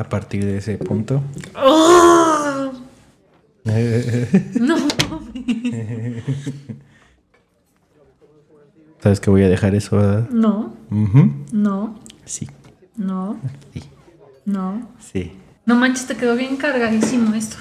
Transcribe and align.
a 0.00 0.08
partir 0.08 0.44
de 0.44 0.56
ese 0.58 0.78
punto. 0.78 1.22
¡Oh! 1.54 2.72
No. 4.58 4.76
¿Sabes 9.02 9.20
que 9.20 9.30
voy 9.30 9.42
a 9.42 9.48
dejar 9.48 9.74
eso? 9.74 9.96
verdad? 9.96 10.28
No, 10.30 10.74
Ujú. 10.90 11.32
no, 11.52 11.98
Sí, 12.24 12.48
no, 12.96 13.38
sí, 13.74 13.82
no. 14.46 14.88
sí. 14.98 15.32
No 15.66 15.76
manches, 15.76 16.06
te 16.06 16.16
quedó 16.16 16.34
bien 16.36 16.56
cargadísimo 16.56 17.34
esto. 17.34 17.56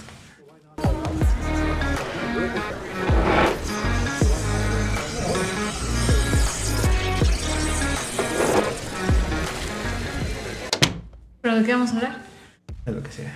¿Pero 11.41 11.55
de 11.55 11.63
qué 11.65 11.71
vamos 11.73 11.91
a 11.91 11.95
hablar? 11.95 12.28
De 12.89 12.95
lo 12.95 13.03
que 13.03 13.11
sea. 13.11 13.31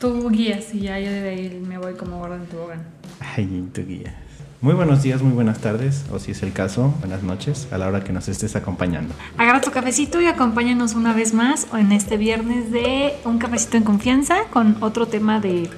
Tú 0.00 0.28
guías 0.30 0.74
y 0.74 0.80
ya 0.80 0.98
yo 0.98 1.10
de 1.10 1.28
ahí 1.28 1.62
me 1.64 1.78
voy 1.78 1.94
como 1.94 2.18
gorda 2.18 2.34
en 2.34 2.46
tu 2.46 2.58
hogar. 2.58 2.78
Ay, 3.20 3.68
tu 3.72 3.86
guía. 3.86 4.16
Muy 4.60 4.74
buenos 4.74 5.04
días, 5.04 5.22
muy 5.22 5.32
buenas 5.32 5.60
tardes, 5.60 6.04
o 6.10 6.18
si 6.18 6.32
es 6.32 6.42
el 6.42 6.52
caso, 6.52 6.92
buenas 6.98 7.22
noches, 7.22 7.68
a 7.70 7.78
la 7.78 7.86
hora 7.86 8.02
que 8.02 8.12
nos 8.12 8.26
estés 8.26 8.56
acompañando. 8.56 9.14
Agarra 9.38 9.60
tu 9.60 9.70
cafecito 9.70 10.20
y 10.20 10.26
acompáñanos 10.26 10.94
una 10.94 11.12
vez 11.12 11.34
más 11.34 11.68
en 11.72 11.92
este 11.92 12.16
viernes 12.16 12.72
de 12.72 13.14
un 13.24 13.38
cafecito 13.38 13.76
en 13.76 13.84
confianza 13.84 14.38
con 14.50 14.76
otro 14.80 15.06
tema 15.06 15.38
de 15.38 15.70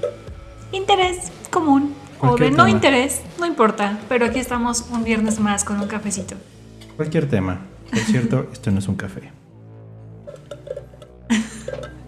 interés 0.73 1.31
común 1.51 1.93
o 2.21 2.37
de 2.37 2.51
no 2.51 2.65
tema. 2.65 2.71
interés, 2.71 3.21
no 3.39 3.45
importa, 3.45 3.99
pero 4.09 4.25
aquí 4.25 4.39
estamos 4.39 4.87
un 4.91 5.05
viernes 5.05 5.39
más 5.39 5.65
con 5.65 5.79
un 5.81 5.87
cafecito. 5.87 6.37
Cualquier 6.97 7.29
tema. 7.29 7.61
Por 7.91 8.01
cierto, 8.01 8.49
esto 8.51 8.71
no 8.71 8.79
es 8.79 8.89
un 8.89 8.97
café. 8.97 9.38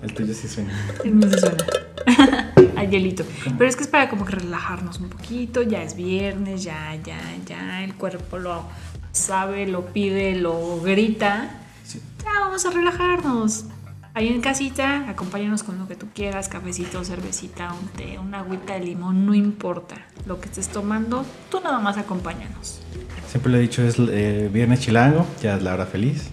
El 0.03 0.15
tuyo 0.15 0.35
sí 0.35 0.49
suena. 0.49 0.73
El 1.05 1.15
mío 1.15 1.29
sí 1.31 1.39
suena. 1.39 1.65
Al 2.77 2.91
hielito. 2.91 3.25
Pero 3.59 3.69
es 3.69 3.77
que 3.77 3.83
es 3.83 3.89
para 3.89 4.09
como 4.09 4.25
que 4.25 4.33
relajarnos 4.33 4.99
un 5.01 5.11
poquito, 5.11 5.63
ya 5.63 5.83
es 5.83 5.97
viernes, 5.97 6.63
ya, 6.63 6.97
ya, 7.05 7.21
ya, 7.47 7.85
el 7.85 7.95
cuerpo 7.95 8.39
lo 8.39 8.65
sabe, 9.13 9.67
lo 9.67 9.87
pide, 9.87 10.35
lo 10.37 10.81
grita. 10.81 11.51
Sí. 11.85 12.01
Ya 12.25 12.41
vamos 12.41 12.65
a 12.65 12.71
relajarnos. 12.71 13.67
Ahí 14.13 14.29
en 14.29 14.41
casita, 14.41 15.09
acompáñanos 15.09 15.63
con 15.63 15.79
lo 15.79 15.87
que 15.87 15.95
tú 15.95 16.09
quieras, 16.13 16.49
cafecito, 16.49 17.05
cervecita, 17.05 17.73
un 17.73 17.89
té, 17.89 18.19
una 18.19 18.41
agüita 18.41 18.75
de 18.75 18.81
limón, 18.81 19.25
no 19.25 19.35
importa 19.35 19.97
lo 20.27 20.41
que 20.41 20.49
estés 20.49 20.69
tomando, 20.69 21.25
tú 21.49 21.61
nada 21.61 21.79
más 21.79 21.97
acompáñanos. 21.97 22.81
Siempre 23.29 23.53
lo 23.53 23.59
he 23.59 23.61
dicho, 23.61 23.83
es 23.83 23.97
eh, 23.99 24.51
viernes 24.53 24.81
chilango, 24.81 25.27
ya 25.41 25.57
es 25.57 25.63
la 25.63 25.75
hora 25.75 25.87
feliz. 25.87 26.29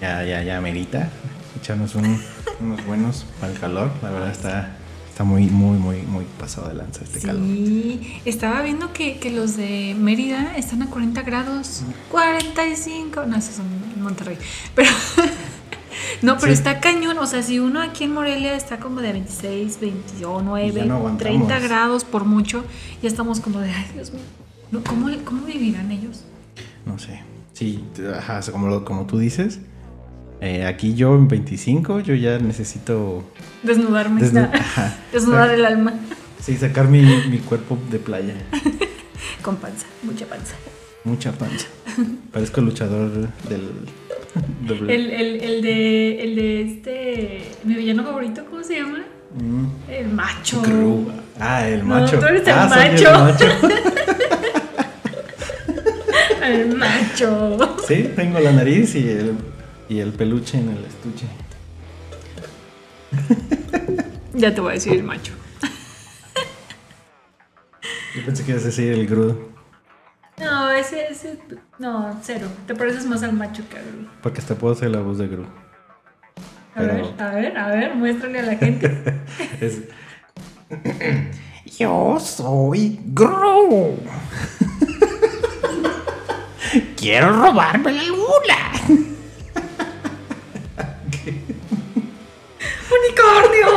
Ya, 0.00 0.24
ya, 0.24 0.42
ya 0.44 0.60
merita. 0.60 1.10
Echarnos 1.60 1.94
un- 1.94 2.18
unos 2.60 2.84
buenos 2.86 3.26
para 3.40 3.52
el 3.52 3.58
calor. 3.58 3.90
La 4.02 4.10
verdad 4.10 4.30
está, 4.30 4.76
está 5.08 5.24
muy, 5.24 5.46
muy, 5.46 5.78
muy, 5.78 6.02
muy 6.02 6.24
pasado 6.38 6.68
de 6.68 6.74
lanza 6.74 7.04
este 7.04 7.20
calor. 7.20 7.42
Sí, 7.42 8.20
estaba 8.24 8.62
viendo 8.62 8.92
que, 8.92 9.18
que 9.18 9.30
los 9.30 9.56
de 9.56 9.94
Mérida 9.98 10.56
están 10.56 10.82
a 10.82 10.86
40 10.88 11.22
grados, 11.22 11.82
45, 12.10 13.26
no, 13.26 13.36
esos 13.36 13.56
son 13.56 13.66
en 13.94 14.02
Monterrey, 14.02 14.38
pero 14.74 14.88
no, 16.22 16.36
pero 16.38 16.46
Sí. 16.46 16.58
está 16.58 16.80
cañón, 16.80 17.18
o 17.18 17.26
sea, 17.26 17.42
si 17.42 17.58
uno 17.58 17.80
aquí 17.82 18.04
en 18.04 18.14
Morelia 18.14 18.54
está 18.56 18.78
como 18.78 19.00
de 19.02 19.12
26, 19.12 19.78
29, 19.80 20.72
Ya 20.80 20.84
no 20.86 20.96
aguantamos. 20.96 21.18
30 21.18 21.58
grados 21.60 22.04
por 22.04 22.24
mucho, 22.24 22.64
ya 23.02 23.08
estamos 23.08 23.40
como 23.40 23.60
de, 23.60 23.70
ay 23.70 23.86
Dios 23.94 24.12
mío, 24.12 24.82
¿cómo, 24.86 25.08
cómo 25.26 25.44
vivirán 25.44 25.90
ellos? 25.90 26.24
No 26.86 26.98
sé. 26.98 27.20
Sí, 27.52 27.84
ajá, 28.16 28.40
como, 28.50 28.68
lo- 28.68 28.84
como 28.86 29.04
tú 29.04 29.18
dices. 29.18 29.60
Eh, 30.40 30.64
aquí 30.66 30.94
yo 30.94 31.14
en 31.14 31.28
25, 31.28 32.00
yo 32.00 32.14
ya 32.14 32.38
necesito 32.38 33.24
Desnudarme, 33.62 34.20
desnu- 34.22 34.44
está- 34.46 34.56
ajá, 34.58 34.96
desnudar 35.12 35.50
el 35.50 35.64
alma 35.66 35.94
sí, 36.40 36.56
sacar 36.56 36.88
mi, 36.88 37.02
mi 37.28 37.38
cuerpo 37.38 37.78
de 37.90 37.98
playa. 37.98 38.34
con 39.42 39.56
panza, 39.56 39.86
mucha 40.02 40.26
panza. 40.26 40.54
Mucha 41.04 41.32
pancha. 41.32 41.66
Parezco 42.32 42.60
luchador 42.60 43.10
del... 43.48 43.62
doble- 44.66 44.92
El, 44.94 45.10
el, 45.10 45.40
el 45.42 45.62
de, 45.62 46.22
el 46.22 46.34
de 46.36 46.62
este, 46.62 47.42
mi 47.64 47.74
villano 47.74 48.04
favorito, 48.04 48.44
¿cómo 48.48 48.62
se 48.62 48.76
llama? 48.80 48.98
Mm. 49.34 49.66
El 49.90 50.08
macho. 50.08 50.62
Ah, 51.38 51.66
el 51.68 51.80
No, 51.80 51.86
macho. 52.00 52.18
tú 52.18 52.26
eres 52.26 52.42
el 52.46 52.52
Ah, 52.54 52.68
soy 52.68 52.90
macho. 52.90 53.12
macho. 53.12 53.46
El 56.42 56.74
macho. 56.76 57.58
Sí, 57.86 58.10
tengo 58.16 58.40
la 58.40 58.52
nariz 58.52 58.94
y 58.94 59.08
el, 59.08 59.34
y 59.90 60.00
el 60.00 60.12
peluche 60.14 60.58
en 60.58 60.70
el 60.70 60.84
estuche. 60.84 61.26
Ya 64.32 64.54
te 64.54 64.60
voy 64.60 64.70
a 64.70 64.74
decir 64.74 64.92
el 64.94 65.02
macho. 65.02 65.32
Yo 68.16 68.24
pensé 68.24 68.44
que 68.44 68.52
ibas 68.52 68.62
a 68.62 68.66
decir 68.66 68.92
el 68.92 69.06
Gru, 69.06 69.50
No, 70.38 70.70
ese, 70.70 71.08
ese. 71.10 71.38
No, 71.78 72.18
cero. 72.22 72.46
Te 72.66 72.74
pareces 72.74 73.04
más 73.06 73.22
al 73.22 73.32
macho 73.32 73.62
que 73.68 73.78
al. 73.78 74.08
porque 74.22 74.40
hasta 74.40 74.54
puedo 74.54 74.74
hacer 74.74 74.90
la 74.90 75.00
voz 75.00 75.18
de 75.18 75.28
Gru. 75.28 75.44
A 75.44 76.80
Pero- 76.80 76.94
ver, 76.94 77.22
a 77.22 77.30
ver, 77.34 77.58
a 77.58 77.68
ver, 77.68 77.94
muéstrale 77.96 78.38
a 78.38 78.42
la 78.42 78.56
gente. 78.56 79.20
Es- 79.60 79.82
Yo 81.78 82.18
soy 82.20 83.00
Gru. 83.06 83.96
Quiero 86.96 87.32
robarme 87.32 87.92
la 87.92 88.02
luna. 88.04 88.72
¡Unicornio! 92.90 93.68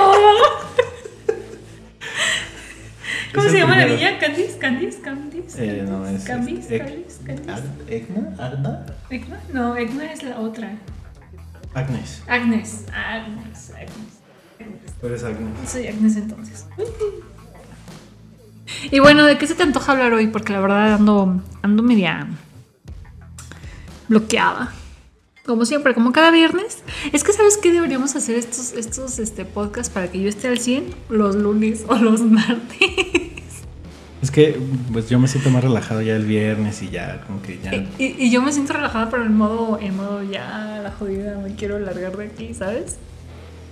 ¿Cómo 3.34 3.50
se 3.50 3.58
llama 3.58 3.78
la 3.78 3.84
primero. 3.86 3.96
niña? 4.12 4.20
¿Candice? 4.20 4.58
¿Candice? 4.60 5.02
¿Candice? 5.02 5.80
Eh, 5.80 5.84
no, 5.88 6.08
es- 6.08 6.24
¿Candice? 6.24 6.76
es- 6.76 6.82
¿Candice? 6.84 7.20
¿Candice? 7.26 7.52
Ar- 7.52 7.64
¿Egna? 7.90 8.36
¿Arda? 8.40 8.86
¿Egma? 9.10 9.38
No, 9.52 9.76
Egma 9.76 10.06
es 10.12 10.24
la 10.24 10.40
otra. 10.40 10.72
Agnes. 11.74 12.22
Agnes. 12.28 12.86
Agnes. 12.94 13.72
Agnes. 13.72 14.22
Tú 15.02 15.08
eres 15.08 15.24
Agnes. 15.24 15.70
Soy 15.70 15.88
Agnes 15.88 16.16
entonces. 16.16 16.66
Y 18.92 19.00
bueno, 19.00 19.26
¿de 19.26 19.38
qué 19.38 19.48
se 19.48 19.56
te 19.56 19.64
antoja 19.64 19.92
hablar 19.92 20.14
hoy? 20.14 20.28
Porque 20.28 20.54
la 20.54 20.60
verdad 20.60 20.94
ando, 20.94 21.42
ando 21.64 21.84
media 21.84 22.28
bloqueada. 24.08 24.72
Como 25.46 25.66
siempre, 25.66 25.94
como 25.94 26.14
cada 26.14 26.32
viernes. 26.32 26.78
Es 27.12 27.24
que 27.24 27.34
sabes 27.34 27.58
qué 27.58 27.72
deberíamos 27.74 28.16
hacer 28.16 28.38
estos, 28.38 28.74
estos 28.74 29.20
este, 29.20 29.44
podcasts 29.44 29.94
para 29.94 30.10
que 30.10 30.22
yo 30.22 30.30
esté 30.30 30.48
al 30.48 30.58
100 30.58 30.86
los 31.10 31.36
lunes 31.36 31.84
o 31.88 31.96
los 31.96 32.22
martes. 32.22 32.80
Es 34.22 34.32
que 34.32 34.58
pues 34.94 35.10
yo 35.10 35.20
me 35.20 35.28
siento 35.28 35.50
más 35.50 35.62
relajado 35.62 36.02
ya 36.02 36.16
el 36.16 36.26
viernes 36.26 36.82
y 36.82 36.90
ya 36.90 37.22
como 37.28 37.42
que 37.42 37.60
ya 37.62 37.76
Y, 37.76 37.90
y- 38.00 38.16
y 38.20 38.32
yo 38.32 38.42
me 38.42 38.54
siento 38.54 38.72
relajada, 38.72 39.10
pero 39.10 39.26
en 39.26 39.36
modo, 39.36 39.78
en 39.82 39.98
modo 39.98 40.24
ya 40.24 40.80
la 40.82 40.92
jodida, 40.92 41.38
me 41.40 41.54
quiero 41.56 41.78
largar 41.78 42.16
de 42.16 42.28
aquí, 42.28 42.54
¿sabes? 42.54 42.96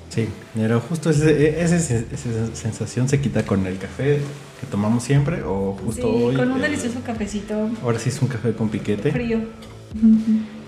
sí, 0.09 0.27
pero 0.53 0.81
justo 0.81 1.09
ese- 1.09 1.61
ese- 1.63 2.05
esa 2.11 2.53
sensación 2.53 3.07
se 3.07 3.21
quita 3.21 3.45
con 3.45 3.65
el 3.65 3.77
café 3.77 4.19
que 4.59 4.67
tomamos 4.69 5.03
siempre 5.05 5.41
o 5.41 5.77
justo 5.85 6.01
sí, 6.01 6.23
hoy. 6.25 6.35
con 6.35 6.49
un 6.51 6.57
el- 6.57 6.63
delicioso 6.63 6.99
cafecito 7.05 7.69
Ahora 7.81 7.97
sí 7.97 8.09
es 8.09 8.21
un 8.21 8.27
café 8.27 8.51
con 8.51 8.67
piquete 8.67 9.09
frío. 9.09 9.39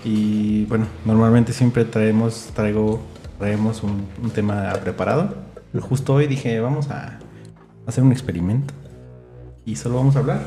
Y 0.04 0.66
bueno, 0.66 0.86
normalmente 1.04 1.52
siempre 1.52 1.84
traemos 1.84 2.50
traigo 2.54 3.00
traemos 3.38 3.82
un, 3.82 4.06
tema 4.34 4.72
preparado, 4.82 5.34
justo 5.80 6.14
hoy 6.14 6.26
dije, 6.26 6.60
vamos 6.60 6.90
a 6.90 7.18
hacer 7.86 8.04
un 8.04 8.12
experimento 8.12 8.72
y 9.64 9.76
solo 9.76 9.96
vamos 9.96 10.16
a 10.16 10.20
hablar. 10.20 10.42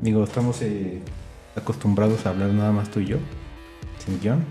Digo, 0.00 0.24
estamos 0.24 0.60
eh, 0.62 1.00
acostumbrados 1.56 2.26
a 2.26 2.30
hablar 2.30 2.50
nada 2.50 2.72
más 2.72 2.90
tú 2.90 3.00
y 3.00 3.06
yo, 3.06 3.18
sin 3.98 4.20
guion. 4.20 4.44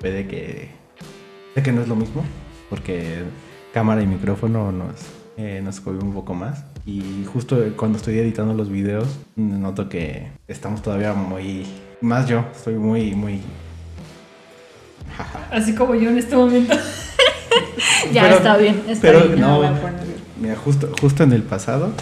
Puede 0.00 0.26
que. 0.26 0.70
Sé 1.54 1.62
que 1.62 1.72
no 1.72 1.82
es 1.82 1.88
lo 1.88 1.96
mismo, 1.96 2.22
porque 2.68 3.22
cámara 3.72 4.02
y 4.02 4.06
micrófono 4.06 4.72
nos, 4.72 4.94
eh, 5.36 5.60
nos 5.62 5.80
un 5.86 6.12
poco 6.12 6.34
más. 6.34 6.64
Y 6.84 7.24
justo 7.24 7.58
cuando 7.76 7.98
estoy 7.98 8.18
editando 8.18 8.54
los 8.54 8.70
videos, 8.70 9.18
noto 9.36 9.88
que 9.88 10.30
estamos 10.48 10.82
todavía 10.82 11.14
muy. 11.14 11.66
Más 12.00 12.28
yo, 12.28 12.44
estoy 12.54 12.74
muy, 12.74 13.14
muy. 13.14 13.40
Así 15.50 15.74
como 15.74 15.94
yo 15.94 16.10
en 16.10 16.18
este 16.18 16.36
momento. 16.36 16.74
ya 18.12 18.22
Pero- 18.22 18.36
está 18.36 18.56
bien, 18.58 18.82
está 18.88 19.00
pero 19.02 19.20
bien. 19.28 19.40
no. 19.40 19.62
Mira, 20.40 20.56
justo, 20.56 20.92
justo 21.00 21.22
en 21.22 21.32
el 21.32 21.42
pasado, 21.42 21.92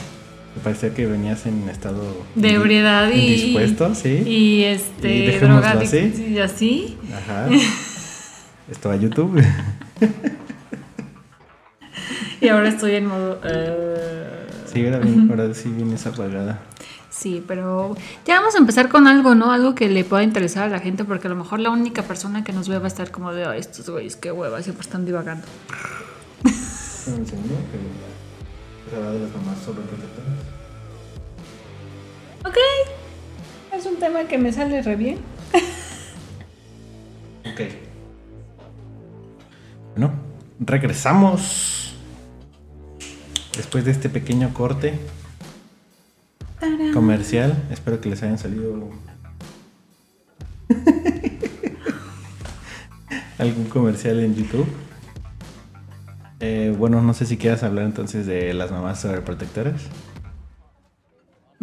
me 0.57 0.63
parecía 0.63 0.93
que 0.93 1.07
venías 1.07 1.47
en 1.47 1.69
estado. 1.69 2.03
De 2.35 2.55
ebriedad 2.55 3.09
y. 3.11 3.21
Indispuesto, 3.21 3.95
sí. 3.95 4.23
Y 4.27 4.65
este. 4.65 5.27
Y 5.27 5.37
así. 5.39 6.27
Y 6.31 6.39
así. 6.39 6.99
Ajá. 7.15 7.49
Esto 8.71 8.91
a 8.91 8.97
YouTube. 8.97 9.43
Y 12.41 12.49
ahora 12.49 12.69
estoy 12.69 12.97
en 12.97 13.07
modo. 13.07 13.41
eh, 13.45 14.47
Sí, 14.73 14.85
ahora, 14.85 14.99
bien- 14.99 15.29
ahora 15.31 15.55
sí 15.55 15.69
vienes 15.69 16.05
apagada. 16.07 16.59
Sí, 17.25 17.43
pero 17.49 17.97
ya 18.27 18.39
vamos 18.39 18.55
a 18.55 18.59
empezar 18.59 18.91
con 18.91 19.07
algo, 19.07 19.35
¿no? 19.35 19.51
Algo 19.51 19.75
que 19.75 19.89
le 19.89 20.05
pueda 20.05 20.23
interesar 20.23 20.65
a 20.65 20.69
la 20.69 20.79
gente, 20.79 21.07
porque 21.07 21.27
a 21.27 21.31
lo 21.31 21.37
mejor 21.37 21.59
la 21.59 21.71
única 21.71 22.03
persona 22.03 22.45
que 22.45 22.53
nos 22.53 22.69
ve 22.69 22.77
va 22.79 22.85
a 22.85 22.89
estar 22.89 23.11
como 23.11 23.33
de, 23.33 23.47
"Ay, 23.47 23.61
estos 23.61 23.89
güeyes, 23.89 24.15
qué 24.17 24.31
hueva, 24.31 24.61
siempre 24.61 24.83
están 24.83 25.07
divagando. 25.07 25.47
Me 26.43 26.51
enseñó 26.51 27.25
que 27.73 28.91
se 28.91 28.97
habla 28.97 29.11
de 29.13 29.21
las 29.21 29.31
mamás 29.37 29.59
sobreprotectoras. 29.65 30.35
Ok, 32.45 32.59
es 33.73 33.87
un 33.87 33.97
tema 33.97 34.25
que 34.25 34.37
me 34.37 34.53
sale 34.53 34.83
re 34.83 34.95
bien. 34.97 35.19
Ok. 37.47 37.61
Bueno, 39.97 40.13
regresamos. 40.61 41.95
Después 43.57 43.85
de 43.87 43.93
este 43.93 44.11
pequeño 44.11 44.53
corte 44.53 44.99
Tarán. 46.71 46.93
comercial, 46.93 47.63
espero 47.71 48.01
que 48.01 48.09
les 48.09 48.23
hayan 48.23 48.39
salido 48.39 48.91
algún 53.39 53.65
comercial 53.67 54.21
en 54.21 54.35
YouTube. 54.35 54.67
Eh, 56.41 56.75
bueno, 56.77 57.01
no 57.01 57.15
sé 57.15 57.27
si 57.27 57.37
quieras 57.37 57.63
hablar 57.63 57.85
entonces 57.85 58.27
de 58.27 58.53
las 58.55 58.71
mamás 58.71 59.01
sobreprotectoras. 59.01 59.83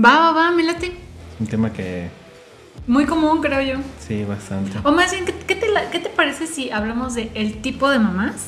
Va, 0.04 0.20
va, 0.20 0.32
va, 0.32 0.52
me 0.52 0.64
late. 0.64 0.88
Es 0.88 1.40
un 1.40 1.48
tema 1.48 1.72
que 1.74 2.10
Muy 2.88 3.06
común, 3.06 3.42
creo 3.42 3.62
yo. 3.62 3.82
sí, 4.00 4.24
bastante. 4.26 4.78
O 4.84 4.92
más 4.92 5.12
bien, 5.12 5.26
¿qué, 5.26 5.34
qué 5.34 5.56
te, 5.56 5.68
la- 5.70 5.90
qué 5.92 6.00
te 6.00 6.10
parece 6.10 6.48
si 6.48 6.72
hablamos 6.72 7.14
de 7.16 7.32
el 7.36 7.62
tipo 7.62 7.90
de 7.90 8.00
mamás? 8.00 8.48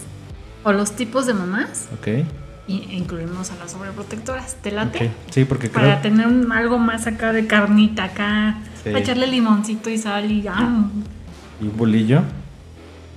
O 0.64 0.72
los 0.72 0.94
tipos 0.96 1.26
de 1.26 1.34
mamás 1.34 1.90
Ok. 1.94 2.08
E 2.68 2.96
incluimos 2.96 3.52
a 3.52 3.56
las 3.58 3.72
sobreprotectoras. 3.72 4.56
¿Te 4.56 4.72
late? 4.72 5.12
Sí, 5.32 5.46
porque 5.46 5.70
Para 5.70 6.00
creo 6.00 6.14
tener 6.14 6.28
un- 6.28 6.52
algo 6.52 6.78
más 6.78 7.08
acá 7.08 7.34
de 7.34 7.46
carnita 7.48 8.06
acá. 8.06 8.58
Sí. 8.84 8.90
Para 8.90 9.00
echarle 9.00 9.28
limoncito 9.28 9.90
y 9.90 9.98
sal 9.98 10.32
y 10.32 10.48
¡ah! 10.48 10.86
y 11.62 11.66
un 11.68 11.78
bolillo. 11.78 12.22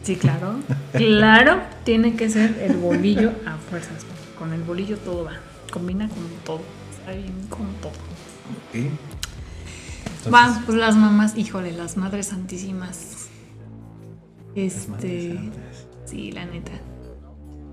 Sí, 0.02 0.16
claro. 0.16 0.56
claro, 0.93 1.60
tiene 1.84 2.14
que 2.16 2.28
ser 2.31 2.58
el 2.60 2.76
bolillo 2.76 3.32
a 3.46 3.56
fuerzas. 3.56 4.04
Con 4.38 4.52
el 4.52 4.62
bolillo 4.62 4.96
todo 4.98 5.25
va. 5.25 5.32
Combina 5.72 6.08
con 6.08 6.19
todo. 6.44 6.60
Está 6.99 7.12
bien 7.12 7.32
con 7.49 7.66
todo. 7.81 7.90
Ok. 7.90 8.75
Entonces, 8.75 10.32
Va, 10.32 10.62
pues 10.66 10.76
las 10.78 10.96
mamás, 10.96 11.37
híjole, 11.37 11.72
las 11.72 11.96
madres 11.96 12.26
santísimas. 12.26 13.28
madres 14.49 14.75
Este. 14.76 15.34
santas. 15.37 15.87
Sí, 16.04 16.32
la 16.32 16.44
neta. 16.46 16.72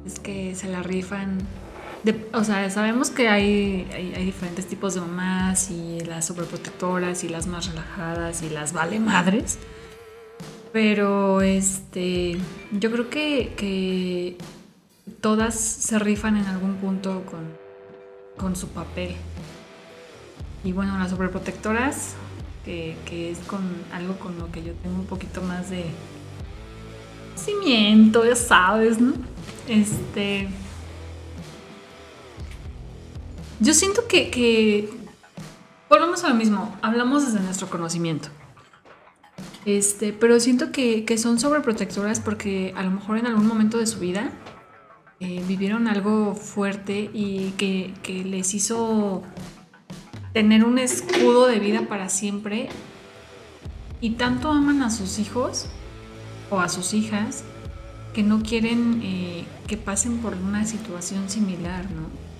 Es 0.05 0.19
que 0.19 0.53
se 0.55 0.67
la 0.69 0.81
rifan. 0.83 1.37
O 2.33 2.43
sea, 2.43 2.69
sabemos 2.69 3.09
que 3.09 3.29
hay 3.29 3.85
diferentes 4.25 4.67
tipos 4.67 4.93
de 4.93 5.01
mamás 5.01 5.71
y 5.71 6.01
las 6.01 6.25
sobreprotectoras 6.25 7.23
y 7.23 7.29
las 7.29 7.47
más 7.47 7.67
relajadas 7.67 8.43
y 8.43 8.49
las 8.49 8.73
vale 8.73 8.99
madres. 8.99 9.57
Pero 10.73 11.41
este. 11.41 12.37
Yo 12.71 12.91
creo 12.91 13.09
que, 13.09 13.53
que 13.55 14.37
todas 15.21 15.55
se 15.55 15.97
rifan 15.97 16.35
en 16.35 16.45
algún 16.45 16.75
punto 16.75 17.23
con, 17.25 17.47
con 18.35 18.55
su 18.57 18.67
papel. 18.69 19.15
Y 20.65 20.73
bueno, 20.73 20.97
las 20.97 21.11
sobreprotectoras, 21.11 22.15
que, 22.65 22.97
que 23.05 23.31
es 23.31 23.39
con 23.39 23.61
algo 23.93 24.17
con 24.17 24.37
lo 24.39 24.51
que 24.51 24.63
yo 24.63 24.73
tengo 24.73 24.95
un 24.95 25.05
poquito 25.05 25.41
más 25.41 25.69
de 25.69 25.85
cimiento, 27.35 28.25
ya 28.25 28.35
sabes, 28.35 28.99
¿no? 28.99 29.13
Este. 29.69 30.49
Yo 33.63 33.73
siento 33.73 34.07
que, 34.09 34.29
que. 34.29 34.89
Volvemos 35.89 36.25
a 36.25 36.27
lo 36.27 36.35
mismo, 36.35 36.77
hablamos 36.81 37.25
desde 37.25 37.39
nuestro 37.39 37.69
conocimiento. 37.69 38.27
Este, 39.63 40.11
pero 40.11 40.37
siento 40.41 40.73
que, 40.73 41.05
que 41.05 41.17
son 41.17 41.39
sobreprotectoras 41.39 42.19
porque 42.19 42.73
a 42.75 42.83
lo 42.83 42.91
mejor 42.91 43.19
en 43.19 43.25
algún 43.25 43.47
momento 43.47 43.77
de 43.77 43.87
su 43.87 43.99
vida 43.99 44.31
eh, 45.21 45.41
vivieron 45.47 45.87
algo 45.87 46.35
fuerte 46.35 47.09
y 47.13 47.51
que, 47.51 47.93
que 48.03 48.25
les 48.25 48.53
hizo 48.53 49.23
tener 50.33 50.65
un 50.65 50.77
escudo 50.77 51.47
de 51.47 51.59
vida 51.59 51.87
para 51.87 52.09
siempre 52.09 52.67
y 54.01 54.11
tanto 54.11 54.51
aman 54.51 54.81
a 54.81 54.89
sus 54.89 55.19
hijos 55.19 55.67
o 56.49 56.59
a 56.59 56.67
sus 56.67 56.93
hijas 56.93 57.45
que 58.13 58.23
no 58.23 58.43
quieren 58.43 58.99
eh, 59.03 59.45
que 59.67 59.77
pasen 59.77 60.17
por 60.17 60.33
una 60.33 60.65
situación 60.65 61.29
similar, 61.29 61.85
¿no? 61.91 62.32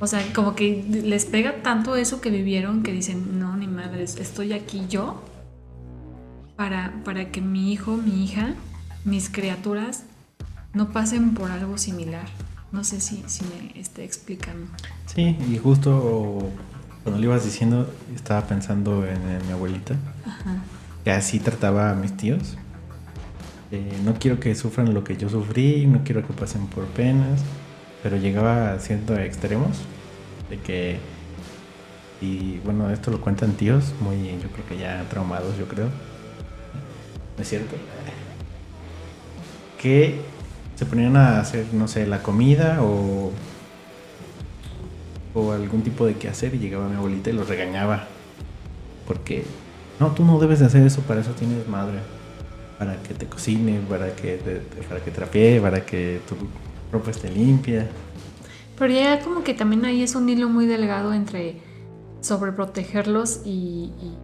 O 0.00 0.06
sea, 0.06 0.22
como 0.32 0.54
que 0.54 0.84
les 0.88 1.24
pega 1.26 1.62
tanto 1.62 1.96
eso 1.96 2.20
que 2.20 2.30
vivieron 2.30 2.82
que 2.82 2.92
dicen, 2.92 3.38
no, 3.38 3.56
ni 3.56 3.66
madres, 3.66 4.16
estoy 4.16 4.52
aquí 4.52 4.86
yo 4.88 5.22
para, 6.56 6.92
para 7.04 7.30
que 7.30 7.40
mi 7.40 7.72
hijo, 7.72 7.96
mi 7.96 8.24
hija, 8.24 8.54
mis 9.04 9.28
criaturas 9.28 10.04
no 10.72 10.90
pasen 10.92 11.34
por 11.34 11.50
algo 11.50 11.78
similar. 11.78 12.26
No 12.70 12.84
sé 12.84 13.00
si, 13.00 13.24
si 13.26 13.44
me 13.44 13.80
esté 13.80 14.04
explicando. 14.04 14.66
Sí, 15.06 15.36
y 15.50 15.56
justo 15.58 16.50
cuando 17.02 17.20
le 17.20 17.26
ibas 17.26 17.44
diciendo, 17.44 17.90
estaba 18.14 18.42
pensando 18.46 19.06
en, 19.06 19.16
en 19.16 19.46
mi 19.46 19.52
abuelita, 19.52 19.96
Ajá. 20.26 20.56
que 21.04 21.10
así 21.10 21.40
trataba 21.40 21.90
a 21.90 21.94
mis 21.94 22.16
tíos. 22.16 22.56
Eh, 23.70 23.98
no 24.04 24.14
quiero 24.14 24.38
que 24.38 24.54
sufran 24.54 24.92
lo 24.94 25.04
que 25.04 25.16
yo 25.16 25.28
sufrí, 25.28 25.86
no 25.86 26.02
quiero 26.04 26.26
que 26.26 26.32
pasen 26.32 26.66
por 26.66 26.84
penas, 26.86 27.40
pero 28.02 28.16
llegaba 28.16 28.78
ciertos 28.78 29.18
extremos 29.18 29.78
de 30.50 30.58
que, 30.58 30.98
y 32.20 32.58
bueno, 32.58 32.90
esto 32.90 33.10
lo 33.10 33.20
cuentan 33.20 33.52
tíos, 33.52 33.94
muy, 34.00 34.38
yo 34.40 34.48
creo 34.50 34.66
que 34.68 34.78
ya 34.78 35.04
traumados, 35.08 35.56
yo 35.58 35.66
creo. 35.66 35.86
¿No 37.36 37.42
es 37.42 37.48
cierto? 37.48 37.76
Que 39.80 40.20
se 40.74 40.86
ponían 40.86 41.16
a 41.16 41.40
hacer, 41.40 41.66
no 41.72 41.88
sé, 41.88 42.06
la 42.06 42.22
comida 42.22 42.82
o, 42.82 43.32
o 45.34 45.52
algún 45.52 45.82
tipo 45.82 46.06
de 46.06 46.14
quehacer 46.14 46.54
y 46.54 46.58
llegaba 46.58 46.88
mi 46.88 46.96
abuelita 46.96 47.30
y 47.30 47.32
los 47.32 47.48
regañaba. 47.48 48.06
Porque, 49.06 49.44
no, 50.00 50.12
tú 50.12 50.24
no 50.24 50.38
debes 50.38 50.60
de 50.60 50.66
hacer 50.66 50.82
eso, 50.82 51.02
para 51.02 51.20
eso 51.20 51.30
tienes 51.32 51.66
madre. 51.68 51.98
Para 52.78 52.96
que 53.02 53.14
te 53.14 53.26
cocine, 53.26 53.80
para 53.88 54.14
que 54.14 54.36
te, 54.36 54.82
para 54.88 55.00
que 55.00 55.10
trapee, 55.10 55.60
para 55.60 55.84
que 55.84 56.20
tu 56.28 56.36
ropa 56.92 57.10
esté 57.10 57.30
limpia. 57.30 57.88
Pero 58.78 58.94
ya 58.94 59.20
como 59.20 59.42
que 59.42 59.54
también 59.54 59.84
ahí 59.84 60.02
es 60.02 60.14
un 60.14 60.28
hilo 60.28 60.48
muy 60.48 60.66
delgado 60.66 61.12
entre 61.12 61.60
sobreprotegerlos 62.20 63.42
y, 63.44 63.92
y 64.00 64.18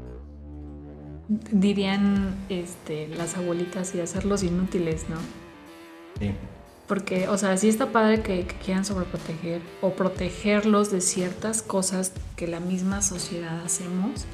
dirían 1.51 2.35
este, 2.49 3.09
las 3.09 3.37
abuelitas 3.37 3.95
y 3.95 4.01
hacerlos 4.01 4.43
inútiles, 4.43 5.09
¿no? 5.09 5.17
Sí. 6.19 6.33
Porque, 6.87 7.29
o 7.29 7.39
sea, 7.39 7.57
sí 7.57 7.69
está 7.69 7.93
padre 7.93 8.23
que, 8.23 8.47
que 8.47 8.55
quieran 8.57 8.85
sobreproteger 8.85 9.63
o 9.81 9.91
protegerlos 9.95 10.91
de 10.91 11.01
ciertas 11.01 11.63
cosas 11.63 12.13
que 12.37 12.47
la 12.47 12.61
misma 12.61 13.01
sociedad 13.01 13.63
hacemos. 13.65 14.27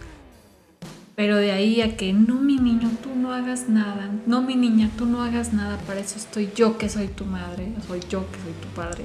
Pero 1.20 1.36
de 1.36 1.52
ahí 1.52 1.82
a 1.82 1.98
que 1.98 2.14
no, 2.14 2.36
mi 2.36 2.56
niño, 2.56 2.90
tú 3.02 3.14
no 3.14 3.34
hagas 3.34 3.68
nada. 3.68 4.10
No, 4.24 4.40
mi 4.40 4.56
niña, 4.56 4.90
tú 4.96 5.04
no 5.04 5.22
hagas 5.22 5.52
nada. 5.52 5.76
Para 5.86 6.00
eso 6.00 6.16
estoy 6.16 6.50
yo 6.56 6.78
que 6.78 6.88
soy 6.88 7.08
tu 7.08 7.26
madre. 7.26 7.74
Soy 7.86 8.00
yo 8.08 8.24
que 8.30 8.38
soy 8.38 8.54
tu 8.62 8.68
padre. 8.68 9.04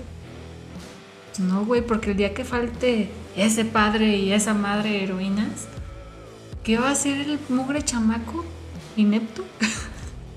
No, 1.40 1.66
güey, 1.66 1.86
porque 1.86 2.12
el 2.12 2.16
día 2.16 2.34
que 2.34 2.46
falte 2.46 3.10
ese 3.36 3.66
padre 3.66 4.16
y 4.16 4.32
esa 4.32 4.54
madre 4.54 5.04
heroínas, 5.04 5.68
¿qué 6.64 6.78
va 6.78 6.88
a 6.88 6.92
hacer 6.92 7.20
el 7.20 7.38
mugre 7.50 7.84
chamaco 7.84 8.46
inepto? 8.96 9.44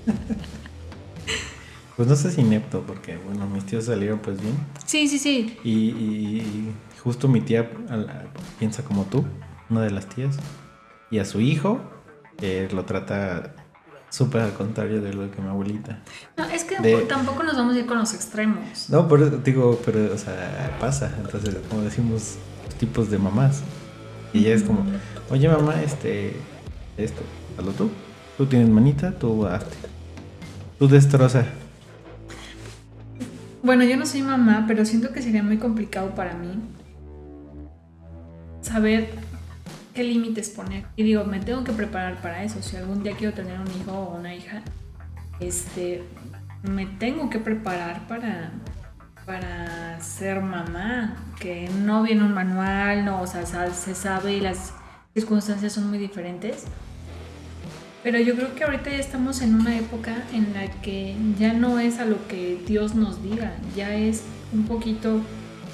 Pues 1.95 2.07
no 2.07 2.15
sé 2.15 2.31
si 2.31 2.39
inepto, 2.39 2.81
porque 2.87 3.17
bueno, 3.17 3.45
mis 3.45 3.65
tíos 3.65 3.83
salieron 3.83 4.19
pues 4.19 4.39
bien. 4.41 4.55
Sí, 4.85 5.09
sí, 5.09 5.19
sí. 5.19 5.57
Y, 5.65 5.89
y 5.89 6.73
justo 7.03 7.27
mi 7.27 7.41
tía 7.41 7.69
piensa 8.57 8.83
como 8.83 9.03
tú, 9.03 9.25
una 9.69 9.81
de 9.81 9.91
las 9.91 10.07
tías. 10.07 10.37
Y 11.11 11.19
a 11.19 11.25
su 11.25 11.41
hijo 11.41 11.79
eh, 12.41 12.67
lo 12.71 12.85
trata 12.85 13.53
súper 14.09 14.41
al 14.41 14.53
contrario 14.53 15.01
de 15.01 15.13
lo 15.13 15.29
que 15.31 15.41
mi 15.41 15.49
abuelita. 15.49 15.99
No, 16.37 16.45
es 16.45 16.63
que 16.63 16.79
De- 16.79 17.01
tampoco 17.03 17.43
nos 17.43 17.55
vamos 17.55 17.75
a 17.75 17.79
ir 17.79 17.85
con 17.85 17.97
los 17.97 18.13
extremos. 18.13 18.89
No, 18.89 19.07
pero 19.07 19.29
digo, 19.29 19.79
pero, 19.85 20.13
o 20.13 20.17
sea, 20.17 20.75
pasa. 20.79 21.11
Entonces, 21.23 21.55
como 21.69 21.81
decimos, 21.81 22.35
tipos 22.79 23.09
de 23.09 23.17
mamás. 23.17 23.61
Y 24.33 24.39
ella 24.45 24.55
es 24.55 24.63
como, 24.63 24.85
oye 25.31 25.47
mamá, 25.49 25.81
este, 25.81 26.35
esto, 26.97 27.21
hazlo 27.57 27.71
tú. 27.71 27.89
Tú 28.37 28.45
tienes 28.45 28.69
manita, 28.69 29.11
tú 29.11 29.45
hazte. 29.45 29.75
Tú 30.77 30.87
destroza. 30.87 31.45
Bueno, 33.61 33.83
yo 33.83 33.97
no 33.97 34.05
soy 34.05 34.21
mamá, 34.21 34.65
pero 34.67 34.85
siento 34.85 35.11
que 35.11 35.21
sería 35.21 35.43
muy 35.43 35.57
complicado 35.57 36.15
para 36.15 36.33
mí 36.35 36.51
saber 38.61 39.09
qué 39.93 40.03
límites 40.03 40.49
poner. 40.49 40.85
Y 40.95 41.03
digo, 41.03 41.23
me 41.25 41.39
tengo 41.39 41.63
que 41.63 41.71
preparar 41.71 42.21
para 42.21 42.43
eso. 42.43 42.61
Si 42.61 42.77
algún 42.77 43.03
día 43.03 43.15
quiero 43.17 43.33
tener 43.33 43.59
un 43.59 43.67
hijo 43.67 43.91
o 43.91 44.15
una 44.15 44.33
hija, 44.33 44.61
este, 45.39 46.03
me 46.63 46.85
tengo 46.85 47.29
que 47.29 47.39
preparar 47.39 48.07
para, 48.07 48.51
para 49.25 49.99
ser 50.01 50.41
mamá. 50.41 51.15
Que 51.39 51.69
no 51.83 52.03
viene 52.03 52.23
un 52.23 52.33
manual, 52.33 53.05
no, 53.05 53.21
o 53.21 53.27
sea, 53.27 53.45
se 53.45 53.95
sabe 53.95 54.41
las 54.41 54.73
circunstancias 55.13 55.73
son 55.73 55.89
muy 55.89 55.97
diferentes. 55.97 56.65
Pero 58.03 58.17
yo 58.19 58.35
creo 58.35 58.55
que 58.55 58.63
ahorita 58.63 58.89
ya 58.89 58.97
estamos 58.97 59.41
en 59.41 59.55
una 59.55 59.77
época 59.77 60.15
en 60.33 60.53
la 60.53 60.71
que 60.81 61.15
ya 61.37 61.53
no 61.53 61.79
es 61.79 61.99
a 61.99 62.05
lo 62.05 62.27
que 62.27 62.61
Dios 62.65 62.95
nos 62.95 63.21
diga, 63.21 63.53
ya 63.75 63.93
es 63.93 64.23
un 64.53 64.65
poquito 64.65 65.21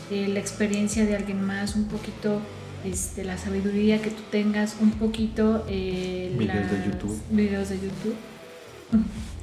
eh, 0.10 0.28
la 0.28 0.40
experiencia 0.40 1.06
de 1.06 1.16
alguien 1.16 1.44
más, 1.44 1.76
un 1.76 1.86
poquito 1.86 2.42
este, 2.86 3.24
la 3.24 3.38
sabiduría 3.38 4.02
que 4.02 4.10
tú 4.10 4.22
tengas, 4.32 4.78
un 4.82 4.92
poquito 4.92 5.66
eh, 5.70 6.36
videos 6.38 6.72
de 6.72 6.86
YouTube. 6.86 7.22
Videos 7.32 7.70
de 7.70 7.76
YouTube. 7.76 8.16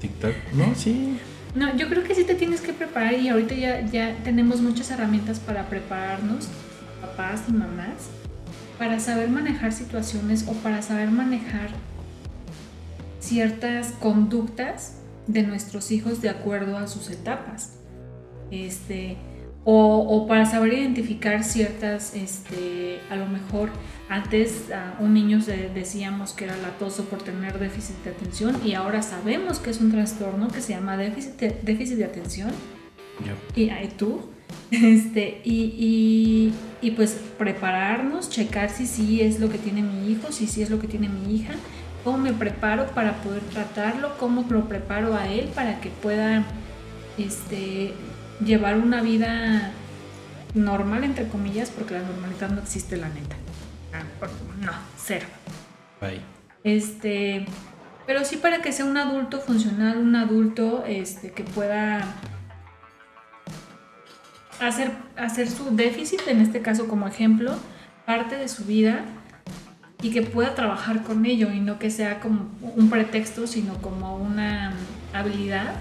TikTok. 0.00 0.34
No, 0.54 0.74
sí. 0.74 1.18
No, 1.54 1.76
yo 1.76 1.88
creo 1.88 2.02
que 2.02 2.14
sí 2.14 2.24
te 2.24 2.34
tienes 2.34 2.60
que 2.60 2.72
preparar 2.72 3.14
y 3.14 3.28
ahorita 3.28 3.54
ya, 3.54 3.84
ya 3.84 4.16
tenemos 4.24 4.60
muchas 4.60 4.90
herramientas 4.90 5.38
para 5.38 5.68
prepararnos, 5.68 6.48
papás 7.00 7.42
y 7.48 7.52
mamás, 7.52 8.08
para 8.78 8.98
saber 9.00 9.28
manejar 9.28 9.72
situaciones 9.72 10.46
o 10.48 10.52
para 10.54 10.80
saber 10.80 11.10
manejar 11.10 11.68
ciertas 13.20 13.92
conductas 14.00 14.98
de 15.26 15.42
nuestros 15.42 15.90
hijos 15.90 16.20
de 16.22 16.30
acuerdo 16.30 16.76
a 16.76 16.88
sus 16.88 17.10
etapas. 17.10 17.74
Este, 18.50 19.16
o, 19.64 20.26
para 20.26 20.44
saber 20.46 20.72
identificar 20.74 21.44
ciertas, 21.44 22.14
este, 22.14 23.00
a 23.10 23.16
lo 23.16 23.26
mejor 23.26 23.70
antes 24.08 24.70
a 24.72 24.96
un 25.00 25.14
niño 25.14 25.38
decíamos 25.74 26.32
que 26.32 26.44
era 26.44 26.56
latoso 26.56 27.04
por 27.04 27.22
tener 27.22 27.58
déficit 27.58 27.96
de 28.04 28.10
atención 28.10 28.56
y 28.64 28.74
ahora 28.74 29.02
sabemos 29.02 29.58
que 29.58 29.70
es 29.70 29.80
un 29.80 29.92
trastorno 29.92 30.48
que 30.48 30.60
se 30.60 30.72
llama 30.72 30.96
déficit 30.96 31.36
de, 31.38 31.60
déficit 31.62 31.96
de 31.96 32.04
atención. 32.04 32.50
Y 33.54 33.70
ahí 33.70 33.92
tú. 33.96 34.20
Este, 34.70 35.42
y, 35.44 36.54
y, 36.80 36.90
pues 36.92 37.20
prepararnos, 37.38 38.30
checar 38.30 38.70
si 38.70 38.86
sí 38.86 39.20
es 39.20 39.38
lo 39.38 39.50
que 39.50 39.58
tiene 39.58 39.82
mi 39.82 40.10
hijo, 40.10 40.32
si 40.32 40.46
sí 40.46 40.62
es 40.62 40.70
lo 40.70 40.78
que 40.78 40.88
tiene 40.88 41.10
mi 41.10 41.34
hija, 41.34 41.52
cómo 42.04 42.16
me 42.16 42.32
preparo 42.32 42.86
para 42.88 43.22
poder 43.22 43.42
tratarlo, 43.42 44.16
cómo 44.18 44.46
lo 44.48 44.68
preparo 44.68 45.14
a 45.14 45.28
él 45.28 45.48
para 45.54 45.78
que 45.80 45.90
pueda 45.90 46.44
este, 47.18 47.92
llevar 48.44 48.76
una 48.76 49.02
vida 49.02 49.72
normal, 50.54 51.04
entre 51.04 51.28
comillas, 51.28 51.70
porque 51.70 51.94
la 51.94 52.02
normalidad 52.02 52.50
no 52.50 52.60
existe, 52.60 52.96
la 52.96 53.08
neta. 53.08 53.36
Ah, 53.92 54.02
no, 54.60 54.72
cero. 54.96 55.26
Bye. 56.00 56.20
Este, 56.64 57.46
pero 58.06 58.24
sí 58.24 58.36
para 58.36 58.62
que 58.62 58.72
sea 58.72 58.84
un 58.84 58.96
adulto 58.96 59.40
funcional, 59.40 59.98
un 59.98 60.16
adulto 60.16 60.84
este, 60.86 61.32
que 61.32 61.44
pueda 61.44 62.04
hacer, 64.60 64.92
hacer 65.16 65.50
su 65.50 65.74
déficit, 65.74 66.20
en 66.26 66.40
este 66.40 66.62
caso 66.62 66.88
como 66.88 67.06
ejemplo, 67.08 67.54
parte 68.06 68.36
de 68.36 68.48
su 68.48 68.64
vida 68.64 69.04
y 70.02 70.10
que 70.10 70.22
pueda 70.22 70.54
trabajar 70.54 71.04
con 71.04 71.24
ello 71.26 71.50
y 71.52 71.60
no 71.60 71.78
que 71.78 71.90
sea 71.90 72.20
como 72.20 72.50
un 72.60 72.90
pretexto, 72.90 73.46
sino 73.46 73.74
como 73.78 74.16
una 74.16 74.72
habilidad 75.12 75.74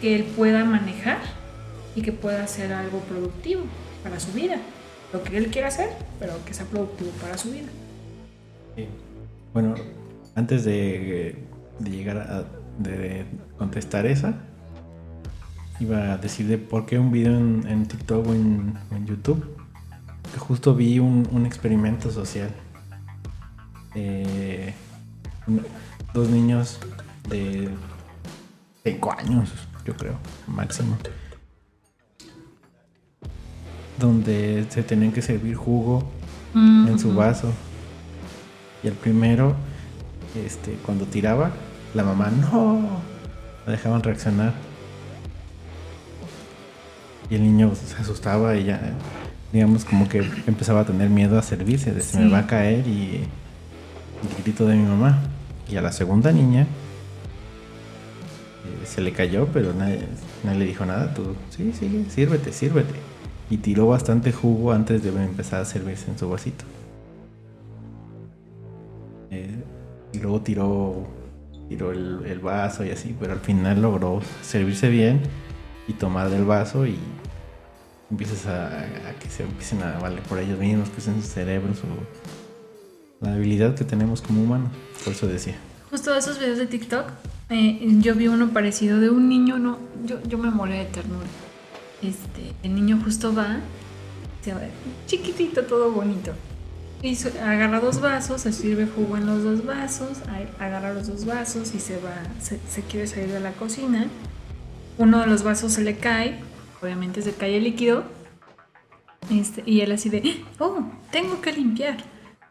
que 0.00 0.16
él 0.16 0.24
pueda 0.24 0.64
manejar 0.64 1.18
y 1.94 2.02
que 2.02 2.12
pueda 2.12 2.44
hacer 2.44 2.72
algo 2.72 3.00
productivo 3.00 3.62
para 4.02 4.18
su 4.18 4.32
vida. 4.32 4.56
Lo 5.12 5.22
que 5.22 5.36
él 5.36 5.48
quiera 5.48 5.68
hacer, 5.68 5.90
pero 6.18 6.32
que 6.44 6.54
sea 6.54 6.66
productivo 6.66 7.10
para 7.20 7.36
su 7.36 7.50
vida. 7.50 7.68
Bueno, 9.52 9.74
antes 10.34 10.64
de, 10.64 11.36
llegar 11.84 12.16
a 12.16 12.44
de 12.78 13.26
contestar 13.58 14.06
esa, 14.06 14.34
iba 15.78 16.12
a 16.12 16.16
decir 16.16 16.46
de 16.46 16.56
por 16.56 16.86
qué 16.86 16.98
un 16.98 17.12
video 17.12 17.36
en, 17.36 17.86
TikTok 17.86 18.26
o 18.26 18.32
en, 18.32 18.78
YouTube. 19.04 19.44
Que 20.32 20.38
justo 20.38 20.74
vi 20.74 20.98
un, 20.98 21.44
experimento 21.44 22.10
social. 22.10 22.50
Dos 26.14 26.28
niños 26.30 26.78
de 27.28 27.68
5 28.84 29.12
años, 29.12 29.52
yo 29.84 29.94
creo, 29.94 30.14
máximo 30.46 30.96
donde 33.98 34.66
se 34.68 34.82
tenían 34.82 35.12
que 35.12 35.22
servir 35.22 35.56
jugo 35.56 36.04
en 36.54 36.98
su 36.98 37.14
vaso. 37.14 37.52
Y 38.82 38.88
el 38.88 38.94
primero, 38.94 39.54
este, 40.44 40.72
cuando 40.84 41.06
tiraba, 41.06 41.52
la 41.94 42.04
mamá 42.04 42.30
no, 42.30 43.00
la 43.66 43.72
dejaban 43.72 44.02
reaccionar. 44.02 44.52
Y 47.30 47.36
el 47.36 47.42
niño 47.42 47.72
se 47.74 47.96
asustaba 47.96 48.56
y 48.56 48.64
ya, 48.64 48.92
digamos, 49.52 49.84
como 49.84 50.08
que 50.08 50.18
empezaba 50.46 50.80
a 50.80 50.84
tener 50.84 51.08
miedo 51.08 51.38
a 51.38 51.42
servirse, 51.42 51.92
de 51.92 52.00
se 52.02 52.18
me 52.18 52.28
va 52.28 52.40
a 52.40 52.46
caer 52.46 52.86
y 52.86 53.24
el 54.22 54.42
grito 54.42 54.66
de 54.66 54.76
mi 54.76 54.86
mamá. 54.86 55.22
Y 55.70 55.76
a 55.76 55.80
la 55.80 55.92
segunda 55.92 56.32
niña 56.32 56.62
eh, 56.62 56.66
se 58.84 59.00
le 59.00 59.12
cayó, 59.12 59.46
pero 59.46 59.72
nadie, 59.72 60.00
nadie 60.44 60.58
le 60.58 60.64
dijo 60.66 60.84
nada. 60.84 61.14
Tú, 61.14 61.34
sí, 61.50 61.72
sí, 61.78 62.06
sírvete, 62.10 62.52
sírvete 62.52 63.11
y 63.50 63.58
tiró 63.58 63.86
bastante 63.86 64.32
jugo 64.32 64.72
antes 64.72 65.02
de 65.02 65.10
empezar 65.10 65.60
a 65.60 65.64
servirse 65.64 66.10
en 66.10 66.18
su 66.18 66.28
vasito. 66.28 66.64
Eh, 69.30 69.62
y 70.12 70.18
luego 70.18 70.40
tiró, 70.40 71.06
tiró 71.68 71.92
el, 71.92 72.38
vaso 72.38 72.84
y 72.84 72.90
así, 72.90 73.14
pero 73.18 73.32
al 73.32 73.40
final 73.40 73.80
logró 73.80 74.20
servirse 74.42 74.88
bien 74.88 75.20
y 75.88 75.94
tomar 75.94 76.30
del 76.30 76.44
vaso 76.44 76.86
y 76.86 76.98
empiezas 78.10 78.46
a, 78.46 78.86
que 79.20 79.28
se 79.28 79.42
empiecen 79.42 79.82
a 79.82 79.98
valer 79.98 80.22
por 80.22 80.38
ellos 80.38 80.58
mismos, 80.58 80.88
que 80.90 81.00
es 81.00 81.08
en 81.08 81.22
su 81.22 81.28
cerebro, 81.28 81.72
la 83.20 83.34
habilidad 83.34 83.74
que 83.74 83.84
tenemos 83.84 84.20
como 84.20 84.42
humanos. 84.42 84.70
Por 85.04 85.12
eso 85.12 85.26
decía. 85.26 85.56
Justo 85.90 86.14
esos 86.14 86.38
videos 86.38 86.58
de 86.58 86.66
TikTok, 86.66 87.04
eh, 87.50 87.80
yo 88.00 88.14
vi 88.14 88.28
uno 88.28 88.50
parecido 88.50 88.98
de 89.00 89.10
un 89.10 89.28
niño, 89.28 89.58
no, 89.58 89.78
yo, 90.06 90.22
yo 90.22 90.38
me 90.38 90.50
morí 90.50 90.72
de 90.72 90.86
ternura 90.86 91.26
este, 92.02 92.54
el 92.62 92.74
niño 92.74 93.00
justo 93.02 93.34
va, 93.34 93.60
se 94.42 94.52
va, 94.52 94.60
chiquitito, 95.06 95.64
todo 95.64 95.90
bonito. 95.92 96.32
Y 97.02 97.16
agarra 97.42 97.80
dos 97.80 98.00
vasos, 98.00 98.42
se 98.42 98.52
sirve 98.52 98.86
jugo 98.86 99.16
en 99.16 99.26
los 99.26 99.42
dos 99.42 99.66
vasos, 99.66 100.18
agarra 100.60 100.94
los 100.94 101.08
dos 101.08 101.24
vasos 101.24 101.74
y 101.74 101.80
se 101.80 102.00
va, 102.00 102.14
se, 102.40 102.82
quiere 102.82 103.08
salir 103.08 103.30
de 103.30 103.40
la 103.40 103.52
cocina. 103.52 104.06
Uno 104.98 105.20
de 105.20 105.26
los 105.26 105.42
vasos 105.42 105.72
se 105.72 105.82
le 105.82 105.96
cae, 105.96 106.40
obviamente 106.80 107.22
se 107.22 107.34
cae 107.34 107.56
el 107.56 107.64
líquido. 107.64 108.04
Este, 109.30 109.62
y 109.66 109.80
él 109.80 109.90
así 109.90 110.10
de, 110.10 110.44
oh, 110.60 110.82
tengo 111.10 111.40
que 111.40 111.52
limpiar. 111.52 111.96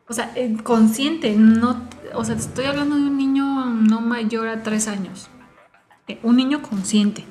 O 0.09 0.13
sea, 0.13 0.33
eh, 0.35 0.53
consciente, 0.63 1.33
no, 1.37 1.87
o 2.13 2.25
sea, 2.25 2.35
estoy 2.35 2.65
hablando 2.65 2.95
de 2.95 3.03
un 3.03 3.17
niño 3.17 3.65
no 3.65 4.01
mayor 4.01 4.49
a 4.49 4.63
tres 4.63 4.89
años. 4.89 5.29
Eh, 6.09 6.19
un 6.23 6.35
niño 6.35 6.61
consciente. 6.61 7.23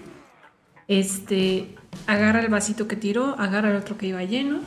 Este, 0.89 1.77
agarra 2.07 2.41
el 2.41 2.49
vasito 2.49 2.89
que 2.89 2.97
tiró, 2.97 3.39
agarra 3.39 3.71
el 3.71 3.77
otro 3.77 3.97
que 3.97 4.07
iba 4.07 4.23
lleno, 4.25 4.61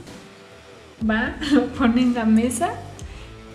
va, 1.10 1.36
lo 1.52 1.68
pone 1.68 2.02
en 2.02 2.14
la 2.14 2.26
mesa, 2.26 2.72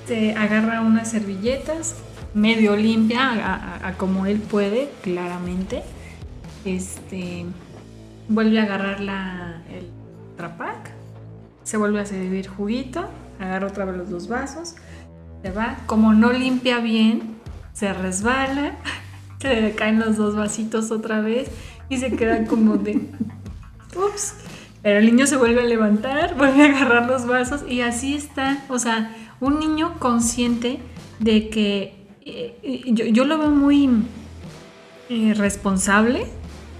se 0.06 0.34
agarra 0.34 0.80
unas 0.80 1.10
servilletas, 1.10 1.96
medio 2.34 2.76
limpia, 2.76 3.80
a, 3.82 3.92
como 3.94 4.26
él 4.26 4.38
puede, 4.38 4.90
claramente. 5.02 5.82
Este, 6.64 7.46
vuelve 8.28 8.60
a 8.60 8.64
agarrar 8.64 9.00
la, 9.00 9.62
el 9.70 9.88
trapac, 10.36 10.90
se 11.62 11.76
vuelve 11.76 12.00
a 12.00 12.06
servir 12.06 12.48
juguito, 12.48 13.08
agarra 13.38 13.66
otra 13.66 13.84
vez 13.84 13.96
los 13.96 14.10
dos 14.10 14.28
vasos, 14.28 14.76
se 15.42 15.50
va, 15.50 15.78
como 15.86 16.12
no 16.12 16.32
limpia 16.32 16.78
bien, 16.78 17.36
se 17.72 17.92
resbala, 17.92 18.76
se 19.40 19.60
le 19.60 19.74
caen 19.74 19.98
los 20.00 20.16
dos 20.16 20.36
vasitos 20.36 20.90
otra 20.90 21.20
vez 21.20 21.48
y 21.88 21.98
se 21.98 22.12
queda 22.16 22.44
como 22.46 22.76
de 22.76 23.00
ups. 23.98 24.34
Pero 24.82 25.00
el 25.00 25.06
niño 25.06 25.26
se 25.26 25.36
vuelve 25.36 25.60
a 25.60 25.64
levantar, 25.64 26.34
vuelve 26.38 26.62
a 26.62 26.76
agarrar 26.76 27.06
los 27.06 27.26
vasos 27.26 27.62
y 27.68 27.80
así 27.80 28.14
está. 28.14 28.64
O 28.68 28.78
sea, 28.78 29.14
un 29.40 29.58
niño 29.60 29.98
consciente 29.98 30.78
de 31.18 31.48
que 31.48 32.06
eh, 32.24 32.82
yo, 32.86 33.24
lo 33.24 33.38
veo 33.38 33.50
muy 33.50 33.88
eh, 35.08 35.34
responsable, 35.34 36.26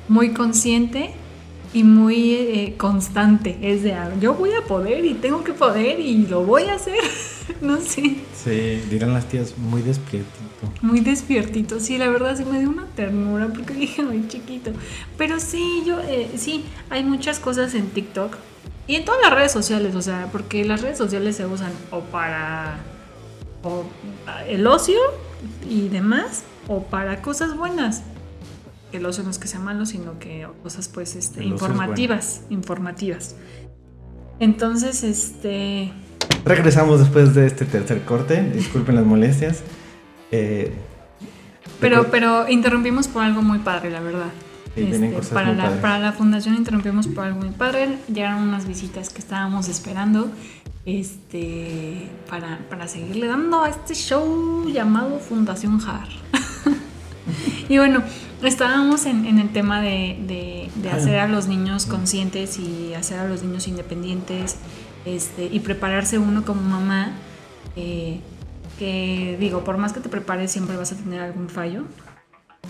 muy 0.09 0.33
consciente 0.33 1.15
y 1.73 1.85
muy 1.85 2.35
eh, 2.35 2.75
constante. 2.77 3.59
Es 3.63 3.83
de, 3.83 3.93
ah, 3.95 4.11
yo 4.21 4.35
voy 4.35 4.51
a 4.53 4.63
poder 4.63 5.05
y 5.05 5.15
tengo 5.15 5.45
que 5.45 5.53
poder 5.53 6.01
y 6.01 6.27
lo 6.27 6.45
voy 6.45 6.65
a 6.65 6.75
hacer. 6.75 6.99
no 7.61 7.81
sé. 7.81 8.17
Sí, 8.35 8.83
dirán 8.91 9.13
las 9.13 9.29
tías, 9.29 9.57
muy 9.59 9.83
despiertito. 9.83 10.45
Muy 10.83 11.01
despiertito, 11.01 11.79
sí, 11.79 11.99
la 11.99 12.09
verdad 12.09 12.37
sí 12.37 12.45
me 12.45 12.59
dio 12.59 12.69
una 12.69 12.87
ternura 12.87 13.49
porque 13.49 13.75
dije 13.75 14.03
muy 14.03 14.27
chiquito. 14.29 14.73
Pero 15.17 15.41
sí, 15.41 15.83
yo, 15.87 16.01
eh, 16.01 16.31
sí, 16.37 16.65
hay 16.91 17.05
muchas 17.05 17.39
cosas 17.39 17.75
en 17.75 17.89
TikTok 17.89 18.37
y 18.87 18.97
en 18.97 19.05
todas 19.05 19.21
las 19.23 19.33
redes 19.33 19.53
sociales, 19.53 19.95
o 19.95 20.03
sea, 20.03 20.29
porque 20.33 20.65
las 20.65 20.81
redes 20.81 20.97
sociales 20.97 21.37
se 21.37 21.47
usan 21.47 21.73
o 21.91 22.01
para 22.01 22.79
el 24.49 24.67
ocio 24.67 24.99
y 25.69 25.89
demás, 25.89 26.45
o 26.69 26.83
para 26.83 27.21
cosas 27.21 27.57
buenas. 27.57 28.03
El 28.93 29.05
ocio 29.07 29.23
no 29.23 29.31
es 29.31 29.39
que 29.39 29.49
sea 29.49 29.61
malo, 29.61 29.87
sino 29.87 30.19
que 30.19 30.47
cosas 30.63 30.89
pues 30.89 31.15
este, 31.15 31.45
informativas, 31.45 32.43
informativas. 32.49 33.37
Entonces, 34.41 35.03
este, 35.05 35.93
Regresamos 36.45 37.01
después 37.01 37.35
de 37.35 37.47
este 37.47 37.65
tercer 37.65 38.03
corte. 38.03 38.43
Disculpen 38.55 38.95
las 38.95 39.05
molestias. 39.05 39.63
Eh, 40.31 40.73
Pero, 41.81 42.11
pero 42.11 42.49
interrumpimos 42.49 43.09
por 43.09 43.23
algo 43.23 43.43
muy 43.43 43.59
padre, 43.59 43.91
la 43.91 44.01
verdad. 44.01 44.31
Sí, 44.75 44.89
Este, 44.91 45.13
cosas 45.13 45.31
para, 45.33 45.49
muy 45.49 45.57
la, 45.57 45.81
para 45.81 45.99
la 45.99 46.13
fundación 46.13 46.55
interrumpimos 46.55 47.07
por 47.07 47.25
algo 47.25 47.41
muy 47.41 47.51
padre. 47.51 47.99
Llegaron 48.13 48.43
unas 48.43 48.67
visitas 48.67 49.11
que 49.11 49.19
estábamos 49.19 49.69
esperando 49.69 50.31
este, 50.87 52.09
para, 52.31 52.61
para 52.71 52.89
seguirle 52.89 53.27
dando 53.27 53.63
a 53.63 53.69
este 53.69 53.95
show 53.95 54.67
llamado 54.69 55.19
Fundación 55.19 55.79
JAR. 55.81 56.09
y 57.69 57.77
bueno, 57.79 58.03
estábamos 58.43 59.07
en, 59.07 59.27
en 59.27 59.39
el 59.39 59.53
tema 59.53 59.81
de, 59.81 60.19
de- 60.27 60.71
de 60.75 60.91
hacer 60.91 61.19
a 61.19 61.29
los 61.29 61.47
niños 61.49 61.87
conscientes 61.87 62.59
y 62.59 62.95
hacer 62.95 63.19
a 63.21 63.29
los 63.29 63.43
niños 63.43 63.67
independientes 63.69 64.59
este, 65.05 65.47
y 65.47 65.61
prepararse 65.61 66.19
uno 66.19 66.45
como 66.45 66.63
mamá. 66.63 67.13
eh, 67.77 68.23
que 68.77 69.37
digo, 69.41 69.65
por 69.65 69.77
más 69.79 69.93
que 69.93 70.01
te 70.01 70.09
prepares, 70.09 70.53
siempre 70.53 70.77
vas 70.77 70.93
a 70.93 70.97
tener 70.97 71.21
algún 71.21 71.49
fallo 71.49 71.85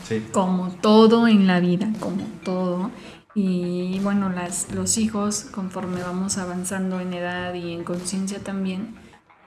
sí. 0.02 0.22
como 0.32 0.70
todo 0.72 1.28
en 1.28 1.46
la 1.46 1.60
vida, 1.60 1.92
como 2.00 2.24
todo. 2.44 2.90
Y 3.34 4.00
bueno, 4.00 4.30
las, 4.30 4.72
los 4.72 4.98
hijos, 4.98 5.44
conforme 5.44 6.02
vamos 6.02 6.38
avanzando 6.38 7.00
en 7.00 7.12
edad 7.14 7.54
y 7.54 7.72
en 7.72 7.84
conciencia 7.84 8.42
también, 8.42 8.96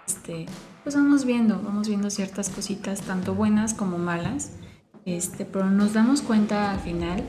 este, 0.08 0.46
pues 0.84 0.96
vamos 0.96 1.25
viendo, 1.25 1.62
vamos 1.62 1.88
viendo 1.88 2.10
ciertas 2.10 2.50
cositas, 2.50 3.01
tanto 3.01 3.36
buenas 3.36 3.74
como 3.74 3.98
malas. 3.98 4.54
Este, 5.05 5.46
pero 5.46 5.70
nos 5.70 5.93
damos 5.93 6.22
cuenta 6.22 6.72
al 6.72 6.79
final, 6.79 7.24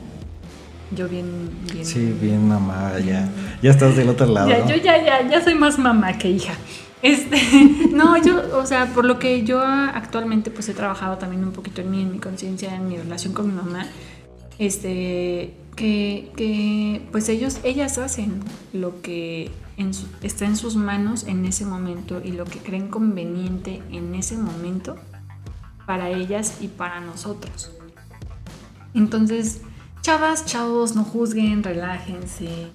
yo 0.95 1.07
bien, 1.09 1.49
bien. 1.71 1.85
Sí, 1.85 2.13
bien 2.21 2.47
mamá, 2.47 2.93
ya. 2.99 3.27
Ya 3.61 3.71
estás 3.71 3.95
del 3.95 4.09
otro 4.09 4.27
lado. 4.27 4.49
Ya, 4.49 4.59
¿no? 4.59 4.69
yo 4.69 4.75
ya, 4.75 5.03
ya, 5.03 5.27
ya 5.27 5.43
soy 5.43 5.55
más 5.55 5.79
mamá 5.79 6.17
que 6.17 6.29
hija. 6.29 6.53
Este, 7.01 7.37
no, 7.93 8.15
yo, 8.23 8.57
o 8.57 8.65
sea, 8.65 8.85
por 8.93 9.05
lo 9.05 9.17
que 9.19 9.43
yo 9.43 9.59
actualmente 9.61 10.51
pues 10.51 10.69
he 10.69 10.73
trabajado 10.73 11.17
también 11.17 11.43
un 11.43 11.51
poquito 11.51 11.81
en 11.81 11.91
mí, 11.91 12.01
en 12.01 12.11
mi 12.11 12.19
conciencia, 12.19 12.75
en 12.75 12.87
mi 12.87 12.97
relación 12.97 13.33
con 13.33 13.47
mi 13.47 13.53
mamá, 13.53 13.87
este, 14.59 15.53
que, 15.75 16.31
que 16.37 17.01
pues 17.11 17.27
ellos, 17.29 17.59
ellas 17.63 17.97
hacen 17.97 18.41
lo 18.71 19.01
que 19.01 19.51
en 19.77 19.93
su- 19.95 20.05
está 20.21 20.45
en 20.45 20.55
sus 20.55 20.75
manos 20.75 21.25
en 21.27 21.43
ese 21.45 21.65
momento 21.65 22.21
y 22.23 22.31
lo 22.33 22.45
que 22.45 22.59
creen 22.59 22.87
conveniente 22.89 23.81
en 23.91 24.13
ese 24.13 24.37
momento 24.37 24.95
para 25.85 26.09
ellas 26.09 26.57
y 26.61 26.67
para 26.67 26.99
nosotros. 27.01 27.71
Entonces, 28.93 29.61
chavas, 30.01 30.45
chavos, 30.45 30.95
no 30.95 31.03
juzguen, 31.03 31.63
relájense. 31.63 32.67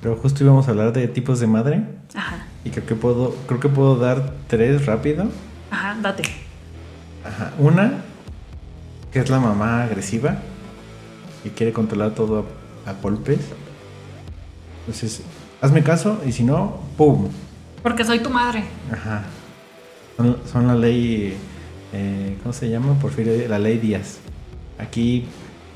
Pero 0.00 0.16
justo 0.16 0.44
íbamos 0.44 0.68
a 0.68 0.70
hablar 0.70 0.92
de 0.92 1.08
tipos 1.08 1.40
de 1.40 1.46
madre. 1.46 1.84
Ajá, 2.14 2.46
Y 2.64 2.70
creo 2.70 2.86
que 2.86 2.94
puedo, 2.94 3.34
creo 3.46 3.60
que 3.60 3.68
puedo 3.68 3.96
dar 3.96 4.34
tres 4.48 4.86
rápido. 4.86 5.26
ajá, 5.70 5.96
date. 6.00 6.22
Ajá. 7.24 7.52
Una, 7.58 8.02
que 9.12 9.18
es 9.20 9.30
la 9.30 9.40
mamá 9.40 9.84
agresiva, 9.84 10.36
que 11.42 11.50
quiere 11.50 11.72
controlar 11.72 12.12
todo 12.12 12.46
a, 12.86 12.90
a 12.90 12.92
golpes. 12.94 13.40
Entonces, 14.80 15.22
hazme 15.62 15.82
caso 15.82 16.20
y 16.26 16.32
si 16.32 16.44
no, 16.44 16.80
¡pum! 16.98 17.28
Porque 17.82 18.04
soy 18.04 18.20
tu 18.20 18.30
madre. 18.30 18.64
Ajá. 18.92 19.22
Son, 20.16 20.36
son 20.50 20.66
la 20.68 20.74
ley, 20.74 21.34
eh, 21.94 22.36
¿cómo 22.42 22.52
se 22.52 22.68
llama? 22.68 22.98
Porfirio, 22.98 23.48
la 23.48 23.58
ley 23.58 23.78
Díaz. 23.78 24.18
Aquí, 24.78 25.24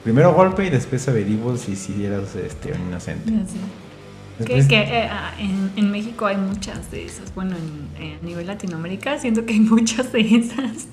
primero 0.04 0.34
golpe 0.34 0.66
y 0.66 0.70
después 0.70 1.06
averiguo 1.08 1.56
si, 1.56 1.76
si 1.76 2.04
eras 2.04 2.34
este, 2.37 2.72
un 2.72 2.88
inocente. 2.88 3.30
Que, 3.30 4.44
Después- 4.44 4.68
que, 4.68 4.76
eh, 4.80 5.08
ah, 5.10 5.32
en, 5.38 5.70
en 5.76 5.90
México 5.90 6.26
hay 6.26 6.37
muchas 6.37 6.90
de 6.90 7.04
esas. 7.06 7.34
Bueno, 7.34 7.56
en, 7.56 8.02
en- 8.04 8.18
a 8.18 8.22
nivel 8.22 8.46
Latinoamérica 8.46 9.18
siento 9.18 9.44
que 9.46 9.54
hay 9.54 9.60
muchas 9.60 10.12
de 10.12 10.20
esas. 10.37 10.87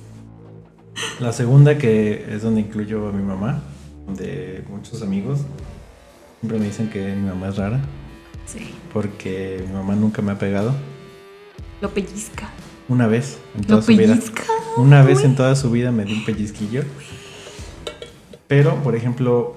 La 1.20 1.32
segunda 1.34 1.78
que 1.78 2.26
es 2.30 2.42
donde 2.42 2.62
incluyo 2.62 3.08
a 3.08 3.12
mi 3.12 3.22
mamá, 3.24 3.62
de 4.18 4.64
muchos 4.70 5.02
amigos, 5.02 5.42
siempre 6.40 6.60
me 6.60 6.66
dicen 6.66 6.90
que 6.90 7.14
mi 7.16 7.28
mamá 7.28 7.50
es 7.50 7.58
rara, 7.58 7.80
Sí. 8.46 8.60
porque 8.94 9.64
mi 9.68 9.74
mamá 9.74 9.96
nunca 9.96 10.22
me 10.22 10.32
ha 10.32 10.40
pegado. 10.40 10.74
Lo 11.82 11.90
pellizca. 11.90 12.50
Una 12.88 13.08
vez 13.08 13.40
en 13.56 13.64
toda 13.66 13.82
su 13.82 13.96
vida. 13.96 14.18
Una 14.78 15.04
vez 15.04 15.24
en 15.24 15.36
toda 15.36 15.56
su 15.56 15.72
vida 15.72 15.92
me 15.92 16.06
dio 16.06 16.16
un 16.16 16.26
pellizquillo. 16.26 16.84
Pero, 18.48 18.76
por 18.84 18.96
ejemplo, 18.96 19.56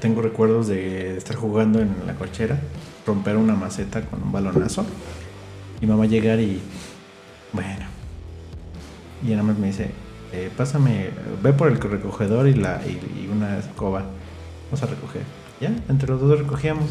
tengo 0.00 0.20
recuerdos 0.20 0.68
de 0.68 1.16
estar 1.16 1.34
jugando 1.36 1.80
en 1.80 1.94
la 2.06 2.14
cochera, 2.14 2.60
romper 3.06 3.36
una 3.36 3.54
maceta 3.54 4.02
con 4.02 4.22
un 4.22 4.32
balonazo, 4.32 4.84
y 5.80 5.86
mamá 5.86 6.04
llegar 6.04 6.40
y, 6.40 6.60
bueno, 7.52 7.86
y 9.22 9.30
nada 9.30 9.42
más 9.42 9.58
me 9.58 9.68
dice, 9.68 9.92
eh, 10.32 10.50
pásame, 10.54 11.08
ve 11.42 11.54
por 11.54 11.68
el 11.68 11.80
recogedor 11.80 12.48
y, 12.48 12.54
la, 12.54 12.82
y, 12.86 13.22
y 13.22 13.30
una 13.32 13.58
escoba, 13.58 14.04
vamos 14.66 14.82
a 14.82 14.86
recoger. 14.86 15.22
Ya, 15.60 15.74
entre 15.88 16.08
los 16.08 16.20
dos 16.20 16.38
recogíamos. 16.38 16.90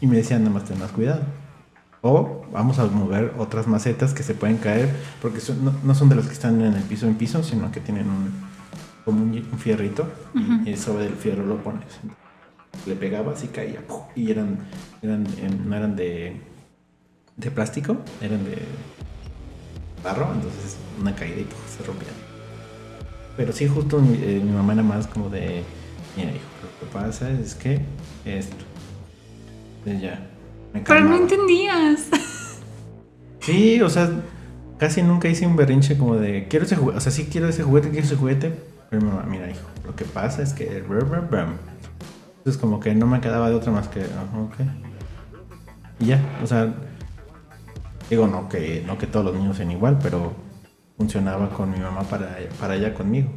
Y 0.00 0.08
me 0.08 0.16
decían, 0.16 0.42
nada 0.42 0.54
más 0.54 0.64
ten 0.64 0.80
más 0.80 0.90
cuidado. 0.90 1.22
O 2.04 2.44
vamos 2.52 2.78
a 2.80 2.86
mover 2.86 3.32
otras 3.38 3.66
macetas 3.68 4.12
que 4.12 4.22
se 4.24 4.34
pueden 4.34 4.56
caer, 4.56 4.90
porque 5.20 5.38
son- 5.40 5.64
no, 5.64 5.72
no 5.84 5.94
son 5.94 6.08
de 6.08 6.16
las 6.16 6.26
que 6.26 6.32
están 6.32 6.60
en 6.60 6.74
el 6.74 6.82
piso 6.82 7.06
en 7.06 7.14
piso, 7.14 7.42
sino 7.44 7.70
que 7.70 7.80
tienen 7.80 8.08
un, 8.10 8.32
como 9.04 9.22
un, 9.22 9.30
un 9.52 9.58
fierrito 9.58 10.08
y- 10.66 10.70
y, 10.70 10.76
sobre 10.76 11.06
el 11.06 11.14
fierro 11.14 11.46
lo 11.46 11.62
pones. 11.62 11.86
Le 12.86 12.96
pegabas 12.96 13.44
y 13.44 13.48
caía. 13.48 13.80
Y 14.16 14.30
eran, 14.32 14.58
eran 15.00 15.26
no 15.68 15.76
eran 15.76 15.94
de, 15.94 16.40
de 17.36 17.50
plástico, 17.52 17.96
eran 18.20 18.44
de 18.44 18.58
barro, 20.02 20.26
entonces 20.34 20.76
una 21.00 21.14
caída 21.14 21.36
y 21.42 21.46
se 21.78 21.84
rompían. 21.86 22.14
Pero 23.36 23.52
sí, 23.52 23.68
justo 23.68 24.00
mi, 24.00 24.14
eh, 24.16 24.40
mi 24.44 24.50
mamá 24.50 24.72
era 24.72 24.82
más 24.82 25.06
como 25.06 25.28
de, 25.30 25.62
mira 26.16 26.30
hijo, 26.30 26.42
lo 26.62 26.80
que 26.86 26.92
pasa 26.92 27.30
es 27.30 27.54
que 27.54 27.80
esto. 28.24 28.56
Entonces 29.84 30.02
ya. 30.02 30.28
Me 30.72 30.80
Pero 30.80 31.00
no 31.00 31.16
entendías. 31.16 32.08
Sí, 33.40 33.80
o 33.82 33.90
sea, 33.90 34.08
casi 34.78 35.02
nunca 35.02 35.28
hice 35.28 35.46
un 35.46 35.56
berrinche 35.56 35.98
como 35.98 36.16
de 36.16 36.46
quiero 36.48 36.64
ese 36.64 36.76
juguete, 36.76 36.98
o 36.98 37.00
sea, 37.00 37.10
sí 37.10 37.28
quiero 37.30 37.48
ese 37.48 37.64
juguete, 37.64 37.90
quiero 37.90 38.06
ese 38.06 38.16
juguete, 38.16 38.52
pero 38.88 39.02
mi 39.02 39.08
mamá, 39.08 39.24
mira, 39.28 39.50
hijo, 39.50 39.66
lo 39.84 39.96
que 39.96 40.04
pasa 40.04 40.42
es 40.42 40.52
que 40.52 40.84
entonces 42.42 42.60
como 42.60 42.80
que 42.80 42.94
no 42.94 43.06
me 43.06 43.20
quedaba 43.20 43.48
de 43.48 43.54
otra 43.54 43.72
más 43.72 43.88
que 43.88 44.00
ah, 44.00 44.38
ok. 44.40 44.54
Y 46.00 46.06
ya, 46.06 46.20
o 46.42 46.46
sea, 46.46 46.72
digo 48.10 48.26
no 48.26 48.48
que 48.48 48.82
no 48.86 48.98
que 48.98 49.06
todos 49.06 49.24
los 49.24 49.34
niños 49.36 49.56
sean 49.56 49.70
igual, 49.70 49.98
pero 50.02 50.32
funcionaba 50.96 51.50
con 51.50 51.70
mi 51.70 51.78
mamá 51.78 52.02
para 52.02 52.38
para 52.60 52.76
ella 52.76 52.94
conmigo. 52.94 53.28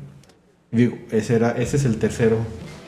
Digo, 0.71 0.98
ese 1.12 1.36
era 1.36 1.52
ese 1.52 1.78
es 1.78 1.86
el 1.86 1.98
tercero, 1.98 2.38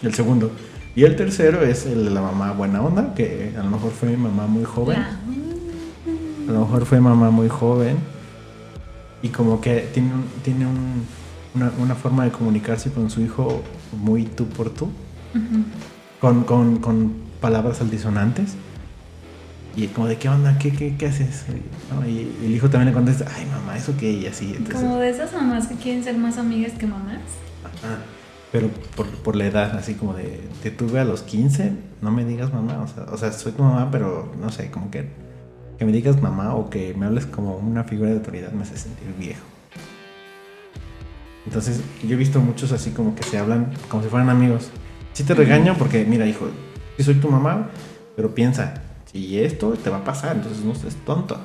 el 0.04 0.14
segundo. 0.14 0.52
Y 0.98 1.04
el 1.04 1.16
tercero 1.16 1.62
es 1.62 1.86
el 1.86 2.06
de 2.06 2.10
la 2.10 2.22
mamá 2.22 2.54
buena 2.54 2.82
onda, 2.82 3.14
que 3.14 3.54
a 3.56 3.62
lo 3.62 3.70
mejor 3.70 3.92
fue 3.92 4.10
mi 4.10 4.18
mamá 4.18 4.48
muy 4.48 4.64
joven. 4.64 4.98
A 4.98 6.52
lo 6.52 6.62
mejor 6.62 6.86
fue 6.88 7.00
mamá 7.00 7.30
muy 7.30 7.50
joven 7.50 7.98
y 9.22 9.30
como 9.30 9.62
que 9.62 9.88
tiene, 9.94 10.12
un- 10.16 10.26
tiene 10.44 10.66
un- 10.66 11.06
una, 11.54 11.72
una 11.78 11.94
forma 11.94 12.24
de 12.26 12.32
comunicarse 12.32 12.92
con 12.92 13.12
su 13.12 13.22
hijo 13.22 13.62
muy 13.94 14.24
tú 14.24 14.48
por 14.48 14.72
tú, 14.72 14.90
con, 16.20 16.44
con- 16.46 16.78
con 16.80 17.14
palabras 17.42 17.80
altisonantes. 17.82 18.56
Y 19.76 19.86
como 19.90 20.08
de 20.08 20.18
qué 20.18 20.30
onda, 20.30 20.58
qué, 20.58 20.72
qué, 20.72 20.96
qué 20.98 21.06
haces. 21.06 21.46
¿No? 21.94 22.08
Y, 22.10 22.36
y 22.42 22.46
el 22.48 22.56
hijo 22.56 22.72
también 22.72 22.88
le 22.88 22.94
contesta, 22.94 23.28
ay 23.38 23.46
mamá, 23.46 23.78
eso 23.78 23.94
qué, 24.00 24.12
y 24.12 24.26
así. 24.26 24.48
Entonces, 24.58 24.82
Como 24.82 24.98
de 24.98 25.12
esas 25.12 25.32
mamás 25.32 25.68
que 25.68 25.76
quieren 25.76 26.04
ser 26.04 26.18
más 26.18 26.40
amigas 26.40 26.72
que 26.74 26.88
mamás. 26.88 27.20
ajá. 27.64 28.00
Pero 28.52 28.70
por, 28.96 29.08
por 29.08 29.36
la 29.36 29.46
edad, 29.46 29.76
así 29.78 29.96
como 29.96 30.14
de, 30.14 30.48
te 30.64 30.72
tuve 30.72 31.00
a 31.00 31.04
los 31.04 31.22
15, 31.24 31.74
no 32.02 32.12
me 32.12 32.26
digas 32.26 32.54
mamá. 32.54 32.82
O 32.82 32.88
sea, 32.88 33.04
o 33.12 33.18
sea, 33.18 33.32
soy 33.32 33.52
tu 33.52 33.64
mamá, 33.64 33.90
pero 33.92 34.32
no 34.40 34.50
sé, 34.50 34.72
como 34.72 34.90
que 34.90 35.28
que 35.78 35.86
me 35.86 35.92
digas 35.92 36.22
mamá 36.22 36.56
o 36.56 36.70
que 36.70 36.94
me 36.96 37.06
hables 37.06 37.26
como 37.26 37.56
una 37.56 37.84
figura 37.84 38.10
de 38.10 38.18
autoridad 38.18 38.52
me 38.52 38.64
hace 38.64 38.78
sentir 38.78 39.14
viejo. 39.18 39.44
Entonces, 41.46 41.82
yo 42.04 42.16
he 42.16 42.18
visto 42.18 42.42
muchos 42.42 42.72
así 42.72 42.92
como 42.92 43.16
que 43.16 43.24
se 43.24 43.38
hablan 43.38 43.72
como 43.88 44.04
si 44.04 44.10
fueran 44.10 44.30
amigos. 44.30 44.70
Sí 45.14 45.24
te 45.24 45.34
regaño 45.34 45.76
porque, 45.78 46.04
mira, 46.04 46.26
hijo, 46.26 46.50
sí 46.98 47.04
soy 47.04 47.16
tu 47.16 47.30
mamá, 47.30 47.70
pero 48.16 48.36
piensa, 48.36 48.82
si 49.12 49.40
esto 49.40 49.72
te 49.72 49.90
va 49.90 49.98
a 49.98 50.04
pasar, 50.04 50.36
entonces 50.36 50.64
no 50.66 50.76
seas 50.76 50.96
tonto. 51.06 51.40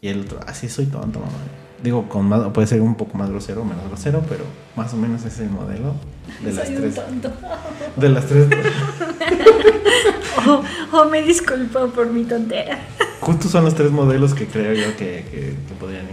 Y 0.00 0.08
el 0.08 0.22
otro, 0.22 0.40
así 0.46 0.68
soy 0.68 0.86
tonto, 0.86 1.20
mamá. 1.20 1.32
Digo, 1.82 2.08
con 2.08 2.28
más, 2.28 2.50
puede 2.52 2.66
ser 2.66 2.80
un 2.80 2.94
poco 2.96 3.16
más 3.16 3.30
grosero 3.30 3.62
o 3.62 3.64
menos 3.64 3.84
grosero, 3.88 4.22
pero 4.28 4.44
más 4.76 4.92
o 4.94 4.96
menos 4.96 5.24
es 5.24 5.38
el 5.38 5.50
modelo 5.50 5.94
de 6.42 6.52
las 6.52 6.66
Soy 6.66 6.76
un 6.76 6.82
tres. 6.82 6.94
tonto. 6.94 7.32
De 7.96 8.08
las 8.08 8.26
tres. 8.26 8.46
Oh, 10.46 10.62
oh, 10.92 11.04
me 11.06 11.20
disculpo 11.22 11.88
por 11.88 12.10
mi 12.10 12.22
tontera. 12.22 12.78
Justo 13.20 13.48
son 13.48 13.64
los 13.64 13.74
tres 13.74 13.90
modelos 13.90 14.34
que 14.34 14.46
creo 14.46 14.72
yo 14.72 14.96
que, 14.96 15.24
que, 15.30 15.56
podrían 15.80 16.06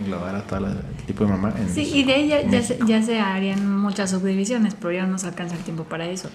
englobar 0.00 0.36
a 0.36 0.42
todo 0.46 0.66
el 0.66 0.76
tipo 1.06 1.24
de 1.24 1.30
mamá. 1.30 1.54
sí, 1.72 1.90
y 1.94 2.04
de 2.04 2.16
ella 2.16 2.42
ya 2.42 2.62
se, 2.62 2.78
ya 2.86 3.02
se 3.02 3.18
harían 3.18 3.78
muchas 3.80 4.10
subdivisiones, 4.10 4.74
pero 4.74 4.92
ya 4.92 5.06
no 5.06 5.12
nos 5.12 5.24
alcanza 5.24 5.56
el 5.56 5.62
tiempo 5.62 5.84
para 5.84 6.06
eso. 6.06 6.28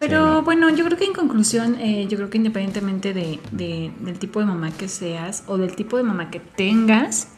Pero 0.00 0.42
bueno, 0.42 0.68
yo 0.70 0.84
creo 0.84 0.98
que 0.98 1.04
en 1.04 1.12
conclusión, 1.12 1.76
eh, 1.78 2.08
yo 2.08 2.16
creo 2.16 2.28
que 2.28 2.38
independientemente 2.38 3.14
de, 3.14 3.38
del 3.52 4.18
tipo 4.18 4.40
de 4.40 4.46
mamá 4.46 4.72
que 4.72 4.88
seas 4.88 5.44
o 5.46 5.58
del 5.58 5.76
tipo 5.76 5.96
de 5.96 6.02
mamá 6.02 6.28
que 6.28 6.40
tengas, 6.40 7.28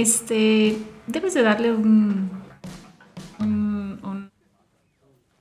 este, 0.00 0.76
debes 1.06 1.34
de 1.34 1.42
darle 1.42 1.72
un, 1.72 2.30
un, 3.40 4.30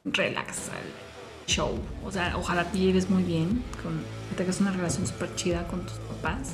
relax 0.06 0.70
al 0.70 1.48
show. 1.48 1.78
O 2.06 2.12
sea, 2.12 2.36
ojalá 2.38 2.64
te 2.72 2.80
lleves 2.80 3.10
muy 3.10 3.24
bien, 3.24 3.64
con, 3.84 4.00
que 4.30 4.36
tengas 4.38 4.62
una 4.62 4.72
relación 4.72 5.06
súper 5.06 5.36
chida 5.36 5.68
con 5.68 5.82
tus 5.82 5.98
papás. 6.00 6.54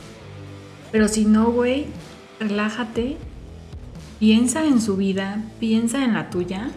Pero 0.92 1.08
si 1.08 1.26
no, 1.26 1.52
güey, 1.52 1.86
relájate, 2.40 3.18
piensa 4.20 4.66
en 4.66 4.82
su 4.82 4.98
vida, 4.98 5.44
piensa 5.60 6.04
en 6.04 6.14
la 6.14 6.30
tuya 6.30 6.72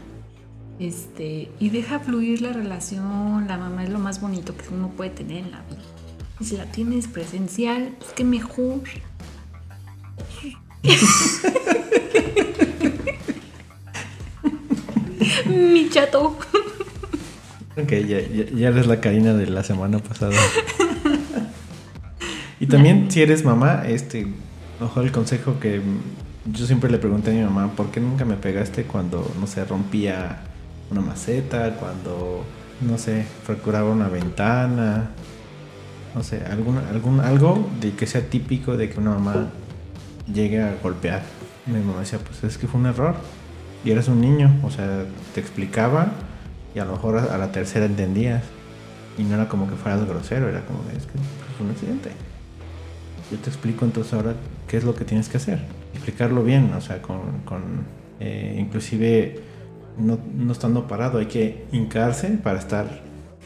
este, 0.78 1.50
y 1.58 1.70
deja 1.70 1.98
fluir 2.00 2.42
la 2.42 2.52
relación. 2.52 3.46
La 3.48 3.58
mamá 3.58 3.84
es 3.84 3.90
lo 3.90 3.98
más 3.98 4.20
bonito 4.20 4.56
que 4.56 4.68
uno 4.72 4.90
puede 4.90 5.10
tener 5.10 5.38
en 5.38 5.50
la 5.50 5.62
vida. 5.62 5.82
Y 6.38 6.44
si 6.44 6.56
la 6.56 6.66
tienes 6.66 7.08
presencial, 7.08 7.94
pues 7.98 8.12
qué 8.12 8.24
mejor. 8.24 8.80
Mi 15.46 15.88
chato. 15.90 16.36
Ok, 17.76 17.90
ya, 17.90 18.20
ya, 18.20 18.68
eres 18.68 18.86
la 18.86 19.00
Karina 19.00 19.34
de 19.34 19.46
la 19.46 19.62
semana 19.62 19.98
pasada. 19.98 20.34
y 22.60 22.66
también, 22.66 23.10
si 23.10 23.22
eres 23.22 23.44
mamá, 23.44 23.82
este, 23.86 24.26
ojo 24.80 25.02
el 25.02 25.12
consejo 25.12 25.60
que 25.60 25.82
yo 26.46 26.66
siempre 26.66 26.90
le 26.90 26.98
pregunté 26.98 27.32
a 27.32 27.34
mi 27.34 27.42
mamá, 27.42 27.72
¿por 27.76 27.90
qué 27.90 28.00
nunca 28.00 28.24
me 28.24 28.36
pegaste 28.36 28.84
cuando, 28.84 29.30
no 29.38 29.46
sé, 29.46 29.64
rompía 29.64 30.40
una 30.90 31.00
maceta, 31.00 31.76
cuando, 31.76 32.44
no 32.80 32.98
sé, 32.98 33.26
fracturaba 33.44 33.90
una 33.90 34.08
ventana, 34.08 35.10
no 36.14 36.22
sé, 36.22 36.42
algún, 36.50 36.78
algún, 36.78 37.20
algo 37.20 37.68
de 37.80 37.92
que 37.92 38.06
sea 38.06 38.22
típico 38.22 38.76
de 38.76 38.88
que 38.88 38.98
una 38.98 39.10
mamá 39.10 39.50
llegue 40.32 40.62
a 40.62 40.74
golpear. 40.82 41.22
Mi 41.66 41.80
mamá 41.80 42.00
decía, 42.00 42.18
pues 42.18 42.42
es 42.44 42.58
que 42.58 42.66
fue 42.66 42.80
un 42.80 42.86
error. 42.86 43.16
Y 43.84 43.90
eres 43.90 44.08
un 44.08 44.20
niño, 44.20 44.52
o 44.62 44.70
sea, 44.70 45.04
te 45.34 45.40
explicaba 45.40 46.12
y 46.74 46.78
a 46.78 46.84
lo 46.84 46.92
mejor 46.92 47.18
a 47.18 47.38
la 47.38 47.52
tercera 47.52 47.86
entendías. 47.86 48.42
Y 49.18 49.22
no 49.22 49.34
era 49.34 49.48
como 49.48 49.68
que 49.68 49.76
fueras 49.76 50.04
grosero, 50.06 50.48
era 50.48 50.64
como, 50.66 50.80
es 50.96 51.06
que 51.06 51.18
fue 51.56 51.66
un 51.66 51.72
accidente. 51.72 52.10
Yo 53.30 53.38
te 53.38 53.48
explico 53.48 53.84
entonces 53.84 54.12
ahora 54.12 54.34
qué 54.68 54.76
es 54.76 54.84
lo 54.84 54.94
que 54.94 55.04
tienes 55.04 55.28
que 55.28 55.38
hacer. 55.38 55.60
Explicarlo 55.94 56.42
bien, 56.42 56.72
o 56.74 56.80
sea, 56.80 57.00
con, 57.00 57.40
con 57.44 57.86
eh, 58.20 58.56
inclusive 58.58 59.40
no, 59.98 60.18
no, 60.34 60.52
estando 60.52 60.86
parado, 60.86 61.18
hay 61.18 61.26
que 61.26 61.66
hincarse 61.72 62.28
para 62.28 62.58
estar 62.58 63.02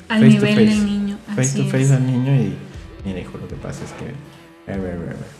al 0.08 0.28
nivel 0.28 0.56
del 0.56 0.86
niño. 0.86 1.18
Face 1.36 1.56
to 1.56 1.68
face 1.68 1.94
al 1.94 2.06
niño 2.06 2.34
y 2.34 2.54
mira, 3.04 3.20
hijo, 3.20 3.38
lo 3.38 3.46
que 3.46 3.56
pasa 3.56 3.84
es 3.84 3.92
que... 3.92 5.39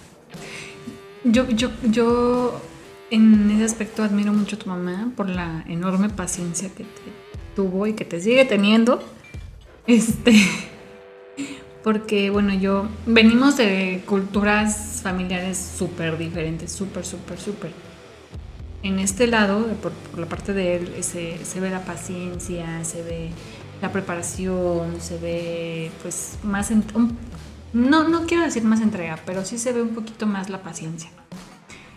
Yo, 1.24 1.48
yo, 1.48 1.70
yo 1.82 2.60
en 3.10 3.50
ese 3.50 3.64
aspecto 3.64 4.02
admiro 4.02 4.32
mucho 4.32 4.56
a 4.56 4.58
tu 4.58 4.68
mamá 4.68 5.12
por 5.16 5.28
la 5.28 5.64
enorme 5.68 6.08
paciencia 6.08 6.70
que 6.70 6.84
tuvo 7.54 7.86
y 7.86 7.94
que 7.94 8.04
te 8.04 8.20
sigue 8.20 8.44
teniendo. 8.44 9.02
Este, 9.86 10.32
porque 11.84 12.30
bueno, 12.30 12.54
yo 12.54 12.88
venimos 13.06 13.56
de 13.56 14.02
culturas 14.06 15.00
familiares 15.02 15.58
súper 15.76 16.16
diferentes, 16.16 16.72
súper, 16.72 17.04
súper, 17.04 17.38
súper 17.38 17.90
en 18.82 18.98
este 18.98 19.26
lado, 19.26 19.66
por, 19.82 19.92
la 20.18 20.26
parte 20.26 20.52
de 20.52 20.76
él, 20.76 21.04
se, 21.04 21.44
se, 21.44 21.60
ve 21.60 21.70
la 21.70 21.84
paciencia, 21.84 22.82
se 22.84 23.02
ve 23.02 23.30
la 23.82 23.92
preparación, 23.92 25.00
se 25.00 25.18
ve 25.18 25.90
pues 26.02 26.38
más... 26.42 26.72
no, 27.72 28.08
no 28.08 28.26
quiero 28.26 28.42
decir 28.42 28.64
más 28.64 28.80
entrega, 28.80 29.18
pero 29.26 29.44
sí 29.44 29.58
se 29.58 29.72
ve 29.72 29.82
un 29.82 29.90
poquito 29.90 30.26
más 30.26 30.50
la 30.50 30.62
paciencia. 30.62 31.10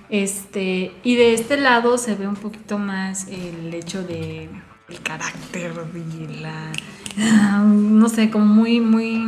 Este, 0.10 0.92
y 1.04 1.16
de 1.16 1.34
este 1.34 1.58
lado 1.58 1.98
se 1.98 2.16
ve 2.16 2.28
un 2.28 2.36
poquito 2.36 2.78
más 2.78 3.28
el 3.28 3.74
hecho 3.74 4.04
de 4.04 4.50
el 4.90 5.02
carácter 5.02 5.74
y 5.96 6.42
la... 6.42 6.72
No 7.66 8.10
sé, 8.10 8.30
como 8.30 8.46
muy, 8.46 8.80
muy... 8.80 9.26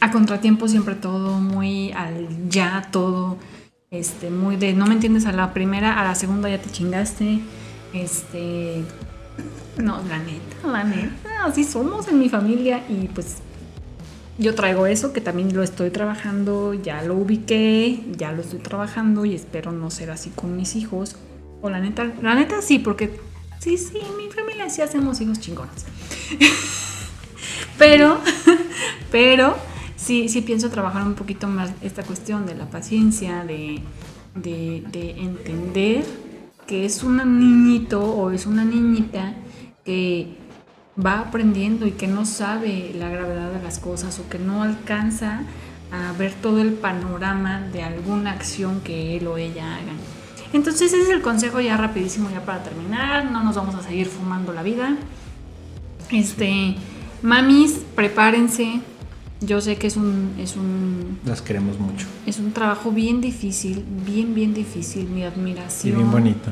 A 0.00 0.10
contratiempo 0.10 0.68
siempre 0.68 0.94
todo, 0.94 1.38
muy 1.38 1.92
al 1.92 2.48
ya 2.48 2.88
todo 2.90 3.38
este, 3.92 4.30
muy 4.30 4.56
de 4.56 4.72
no 4.72 4.86
me 4.86 4.94
entiendes 4.94 5.26
a 5.26 5.32
la 5.32 5.52
primera, 5.52 6.00
a 6.00 6.04
la 6.04 6.14
segunda 6.14 6.48
ya 6.48 6.58
te 6.58 6.70
chingaste, 6.70 7.40
este, 7.92 8.82
no, 9.76 10.02
la 10.08 10.18
neta, 10.18 10.66
la 10.66 10.82
neta, 10.82 11.44
así 11.44 11.62
somos 11.62 12.08
en 12.08 12.18
mi 12.18 12.30
familia 12.30 12.84
y 12.88 13.08
pues 13.08 13.36
yo 14.38 14.54
traigo 14.54 14.86
eso 14.86 15.12
que 15.12 15.20
también 15.20 15.54
lo 15.54 15.62
estoy 15.62 15.90
trabajando, 15.90 16.74
ya 16.74 17.02
lo 17.02 17.14
ubiqué, 17.14 18.02
ya 18.16 18.32
lo 18.32 18.42
estoy 18.42 18.60
trabajando 18.60 19.24
y 19.24 19.34
espero 19.34 19.72
no 19.72 19.90
ser 19.90 20.10
así 20.10 20.30
con 20.30 20.56
mis 20.56 20.76
hijos. 20.76 21.16
O 21.60 21.70
la 21.70 21.80
neta, 21.80 22.10
la 22.22 22.34
neta 22.34 22.62
sí, 22.62 22.78
porque 22.78 23.20
sí, 23.60 23.76
sí, 23.76 23.98
mi 24.16 24.30
familia 24.30 24.68
sí 24.70 24.82
hacemos 24.82 25.20
hijos 25.20 25.38
chingones. 25.38 25.84
pero, 27.78 28.18
pero 29.12 29.56
sí, 29.96 30.28
sí 30.28 30.40
pienso 30.40 30.70
trabajar 30.70 31.06
un 31.06 31.14
poquito 31.14 31.46
más 31.46 31.70
esta 31.82 32.02
cuestión 32.02 32.46
de 32.46 32.54
la 32.54 32.68
paciencia, 32.70 33.44
de, 33.44 33.82
entender 34.34 36.04
que 36.66 36.84
es 36.86 37.02
un 37.02 37.16
niñito 37.16 38.02
o 38.02 38.30
es 38.30 38.46
una 38.46 38.64
niñita 38.64 39.34
que 39.84 40.38
va 40.98 41.20
aprendiendo 41.20 41.86
y 41.86 41.92
que 41.92 42.06
no 42.06 42.24
sabe 42.24 42.92
la 42.94 43.08
gravedad 43.08 43.50
de 43.50 43.62
las 43.62 43.78
cosas 43.78 44.18
o 44.18 44.28
que 44.28 44.38
no 44.38 44.62
alcanza 44.62 45.42
a 45.90 46.12
ver 46.18 46.32
todo 46.34 46.60
el 46.60 46.72
panorama 46.72 47.60
de 47.60 47.82
alguna 47.82 48.32
acción 48.32 48.80
que 48.80 49.16
él 49.16 49.26
o 49.26 49.36
ella 49.36 49.76
hagan. 49.76 49.96
Entonces 50.52 50.92
ese 50.92 51.02
es 51.02 51.08
el 51.08 51.22
consejo 51.22 51.60
ya 51.60 51.76
rapidísimo 51.76 52.30
ya 52.30 52.44
para 52.44 52.62
terminar, 52.62 53.30
no 53.30 53.42
nos 53.42 53.56
vamos 53.56 53.74
a 53.74 53.82
seguir 53.82 54.06
fumando 54.06 54.52
la 54.52 54.62
vida. 54.62 54.96
Este, 56.10 56.76
mamis, 57.22 57.80
prepárense, 57.94 58.80
yo 59.40 59.60
sé 59.60 59.76
que 59.76 59.88
es 59.88 59.96
un, 59.96 60.34
es 60.38 60.56
un... 60.56 61.18
Las 61.24 61.42
queremos 61.42 61.78
mucho. 61.78 62.06
Es 62.26 62.38
un 62.38 62.52
trabajo 62.52 62.92
bien 62.92 63.20
difícil, 63.20 63.84
bien, 64.06 64.34
bien 64.34 64.54
difícil. 64.54 65.08
Mi 65.08 65.24
admiración. 65.24 65.94
Y 65.94 65.96
bien 65.96 66.10
bonito. 66.10 66.50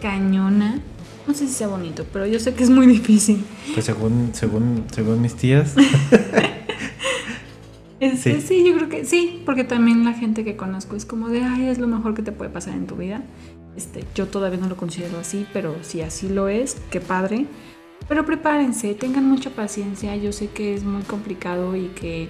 Cañona. 0.00 0.80
No 1.26 1.34
sé 1.34 1.46
si 1.46 1.54
sea 1.54 1.68
bonito, 1.68 2.04
pero 2.12 2.26
yo 2.26 2.38
sé 2.40 2.54
que 2.54 2.64
es 2.64 2.70
muy 2.70 2.86
difícil. 2.86 3.44
Pues 3.74 3.86
según, 3.86 4.30
según, 4.32 4.84
según 4.92 5.20
mis 5.20 5.34
tías. 5.34 5.74
sí. 8.16 8.40
sí, 8.40 8.64
yo 8.66 8.74
creo 8.76 8.88
que 8.88 9.04
sí, 9.04 9.42
porque 9.46 9.64
también 9.64 10.04
la 10.04 10.14
gente 10.14 10.44
que 10.44 10.56
conozco 10.56 10.96
es 10.96 11.04
como 11.04 11.28
de, 11.28 11.42
ay, 11.42 11.68
es 11.68 11.78
lo 11.78 11.86
mejor 11.86 12.14
que 12.14 12.22
te 12.22 12.32
puede 12.32 12.50
pasar 12.50 12.74
en 12.74 12.86
tu 12.86 12.96
vida. 12.96 13.22
Este, 13.76 14.04
yo 14.14 14.26
todavía 14.26 14.58
no 14.58 14.68
lo 14.68 14.76
considero 14.76 15.18
así, 15.18 15.46
pero 15.52 15.76
si 15.82 16.02
así 16.02 16.28
lo 16.28 16.48
es, 16.48 16.76
qué 16.90 17.00
padre. 17.00 17.46
Pero 18.08 18.26
prepárense, 18.26 18.94
tengan 18.94 19.28
mucha 19.28 19.50
paciencia. 19.50 20.16
Yo 20.16 20.32
sé 20.32 20.48
que 20.48 20.74
es 20.74 20.84
muy 20.84 21.02
complicado 21.02 21.76
y 21.76 21.88
que 21.88 22.28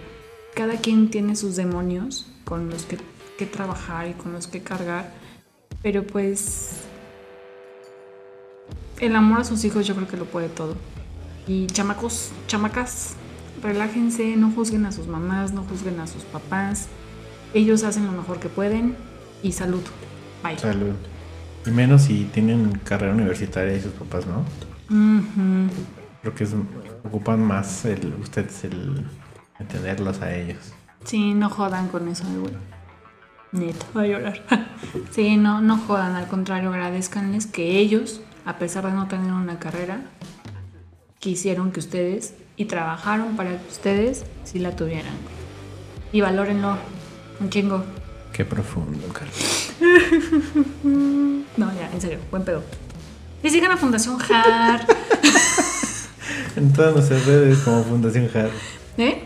cada 0.55 0.76
quien 0.76 1.11
tiene 1.11 1.35
sus 1.35 1.57
demonios 1.57 2.26
con 2.44 2.68
los 2.68 2.85
que, 2.85 2.98
trabajar 3.46 4.09
y 4.09 4.12
con 4.12 4.33
los 4.33 4.46
que 4.46 4.61
cargar. 4.61 5.12
Pero 5.83 6.07
pues 6.07 6.83
el 9.02 9.16
amor 9.16 9.40
a 9.40 9.44
sus 9.44 9.64
hijos 9.64 9.86
yo 9.86 9.94
creo 9.94 10.08
que 10.08 10.16
lo 10.16 10.24
puede 10.24 10.48
todo. 10.48 10.76
Y 11.46 11.66
chamacos, 11.66 12.30
chamacas, 12.46 13.14
relájense, 13.62 14.36
no 14.36 14.50
juzguen 14.50 14.86
a 14.86 14.92
sus 14.92 15.08
mamás, 15.08 15.52
no 15.52 15.64
juzguen 15.64 15.98
a 16.00 16.06
sus 16.06 16.22
papás. 16.22 16.86
Ellos 17.52 17.82
hacen 17.82 18.06
lo 18.06 18.12
mejor 18.12 18.38
que 18.38 18.48
pueden 18.48 18.96
y 19.42 19.52
salud. 19.52 19.82
Bye. 20.42 20.58
Salud. 20.58 20.94
Y 21.66 21.70
menos 21.70 22.02
si 22.02 22.24
tienen 22.32 22.80
carrera 22.84 23.12
universitaria 23.12 23.76
y 23.76 23.80
sus 23.80 23.92
papás, 23.92 24.24
¿no? 24.26 24.44
Creo 26.22 26.34
que 26.34 26.46
ocupan 27.04 27.44
más 27.44 27.84
el, 27.84 28.14
ustedes 28.20 28.64
el 28.64 29.04
entenderlos 29.58 30.22
a 30.22 30.34
ellos. 30.34 30.72
Sí, 31.04 31.34
no 31.34 31.50
jodan 31.50 31.88
con 31.88 32.06
eso, 32.08 32.24
güey. 32.38 32.54
Neto, 33.52 33.84
va 33.96 34.02
a 34.02 34.06
llorar. 34.06 34.42
sí, 35.10 35.36
no, 35.36 35.60
no 35.60 35.76
jodan, 35.76 36.14
al 36.14 36.28
contrario, 36.28 36.70
agradezcanles 36.70 37.46
que 37.46 37.78
ellos, 37.78 38.20
a 38.44 38.59
pesar 38.59 38.87
de 38.87 38.92
no 38.92 39.09
tener 39.09 39.33
una 39.33 39.59
carrera, 39.59 40.00
quisieron 41.18 41.72
que 41.72 41.81
ustedes 41.81 42.35
y 42.57 42.64
trabajaron 42.66 43.37
para 43.37 43.50
que 43.50 43.68
ustedes 43.68 44.24
sí 44.44 44.59
la 44.59 44.74
tuvieran. 44.76 45.14
Y 46.12 46.20
valórenlo, 46.20 46.76
un 47.40 47.50
chingo. 47.50 47.85
Qué 48.33 48.44
profundo, 48.44 49.07
Carlos. 49.12 49.72
no, 50.85 51.72
ya, 51.74 51.90
en 51.92 52.00
serio, 52.00 52.18
buen 52.31 52.44
pedo. 52.44 52.62
Y 53.42 53.50
sigan 53.50 53.72
a 53.72 53.76
Fundación 53.76 54.18
JAR. 54.18 54.87
en 56.57 56.72
todas 56.72 56.94
nuestras 56.94 57.26
redes 57.26 57.59
como 57.59 57.83
Fundación 57.85 58.28
JAR. 58.28 58.50
¿Eh? 58.98 59.24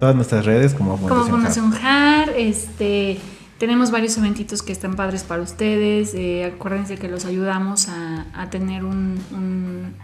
Todas 0.00 0.16
nuestras 0.16 0.44
redes 0.44 0.74
como 0.74 0.96
como 0.96 1.08
Fundación, 1.08 1.30
Fundación 1.30 1.70
JAR, 1.72 2.30
este, 2.36 3.18
tenemos 3.62 3.92
varios 3.92 4.18
eventitos 4.18 4.60
que 4.60 4.72
están 4.72 4.96
padres 4.96 5.22
para 5.22 5.40
ustedes. 5.40 6.14
eh, 6.14 6.44
acuérdense 6.52 6.96
que 6.98 7.06
los 7.08 7.24
ayudamos 7.26 7.88
a, 7.88 8.26
a 8.34 8.50
tener 8.50 8.84
un, 8.84 9.20
un- 9.30 9.94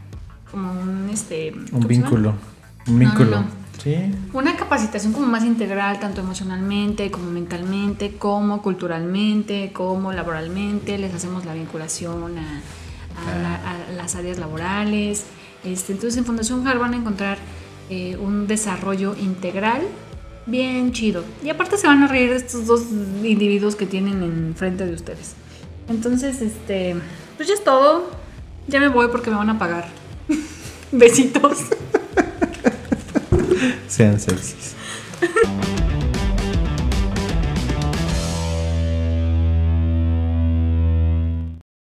como 0.49 0.81
un 0.81 1.11
este 1.13 1.51
Hub. 1.53 1.65
¿cómo 1.71 1.79
Un 1.83 1.89
vínculo. 1.89 2.35
Un 2.87 2.99
No, 3.01 3.05
no, 3.05 3.11
vínculo. 3.11 3.41
no. 3.41 3.47
Sí. 3.83 3.97
Una 4.33 4.55
capacitación 4.57 5.13
como 5.13 5.27
más 5.27 5.43
integral, 5.45 5.99
tanto 5.99 6.21
emocionalmente 6.21 7.11
como 7.11 7.33
mentalmente, 7.33 8.13
como 8.17 8.63
culturalmente, 8.63 9.73
como 9.73 10.13
laboralmente. 10.13 10.97
Les 10.97 11.13
hacemos 11.13 11.45
la 11.45 11.55
vinculación 11.55 12.39
a, 12.39 12.61
a 13.27 13.39
la- 13.43 13.73
a 13.73 13.93
las 13.97 14.15
áreas 14.15 14.39
laborales. 14.39 15.25
Este, 15.65 15.95
entonces 15.95 16.17
en 16.17 16.25
Fundación 16.25 16.63
JAR 16.63 16.79
van 16.79 16.95
a 16.95 16.97
encontrar 16.97 17.39
eh, 17.91 18.17
un 18.21 18.47
desarrollo 18.47 19.17
integral 19.21 19.81
bien 20.49 20.93
chido. 20.93 21.25
Y 21.45 21.51
aparte 21.51 21.77
se 21.77 21.87
van 21.87 22.03
a 22.03 22.09
reír 22.09 22.31
de 22.31 22.37
estos 22.37 22.67
dos 22.67 22.83
individuos 23.23 23.77
que 23.77 23.87
tienen 23.87 24.23
enfrente 24.23 24.87
de 24.87 24.95
ustedes. 24.95 25.35
Entonces, 25.89 26.43
este, 26.43 26.97
pues 27.37 27.49
ya 27.49 27.55
es 27.55 27.65
todo. 27.65 28.11
Ya 28.67 28.81
me 28.81 28.89
voy 28.89 29.09
porque 29.09 29.31
me 29.31 29.37
van 29.37 29.51
a 29.51 29.59
pagar. 29.59 29.89
Besitos. 30.93 31.59
Sean 33.89 34.21
sexys. 34.21 34.75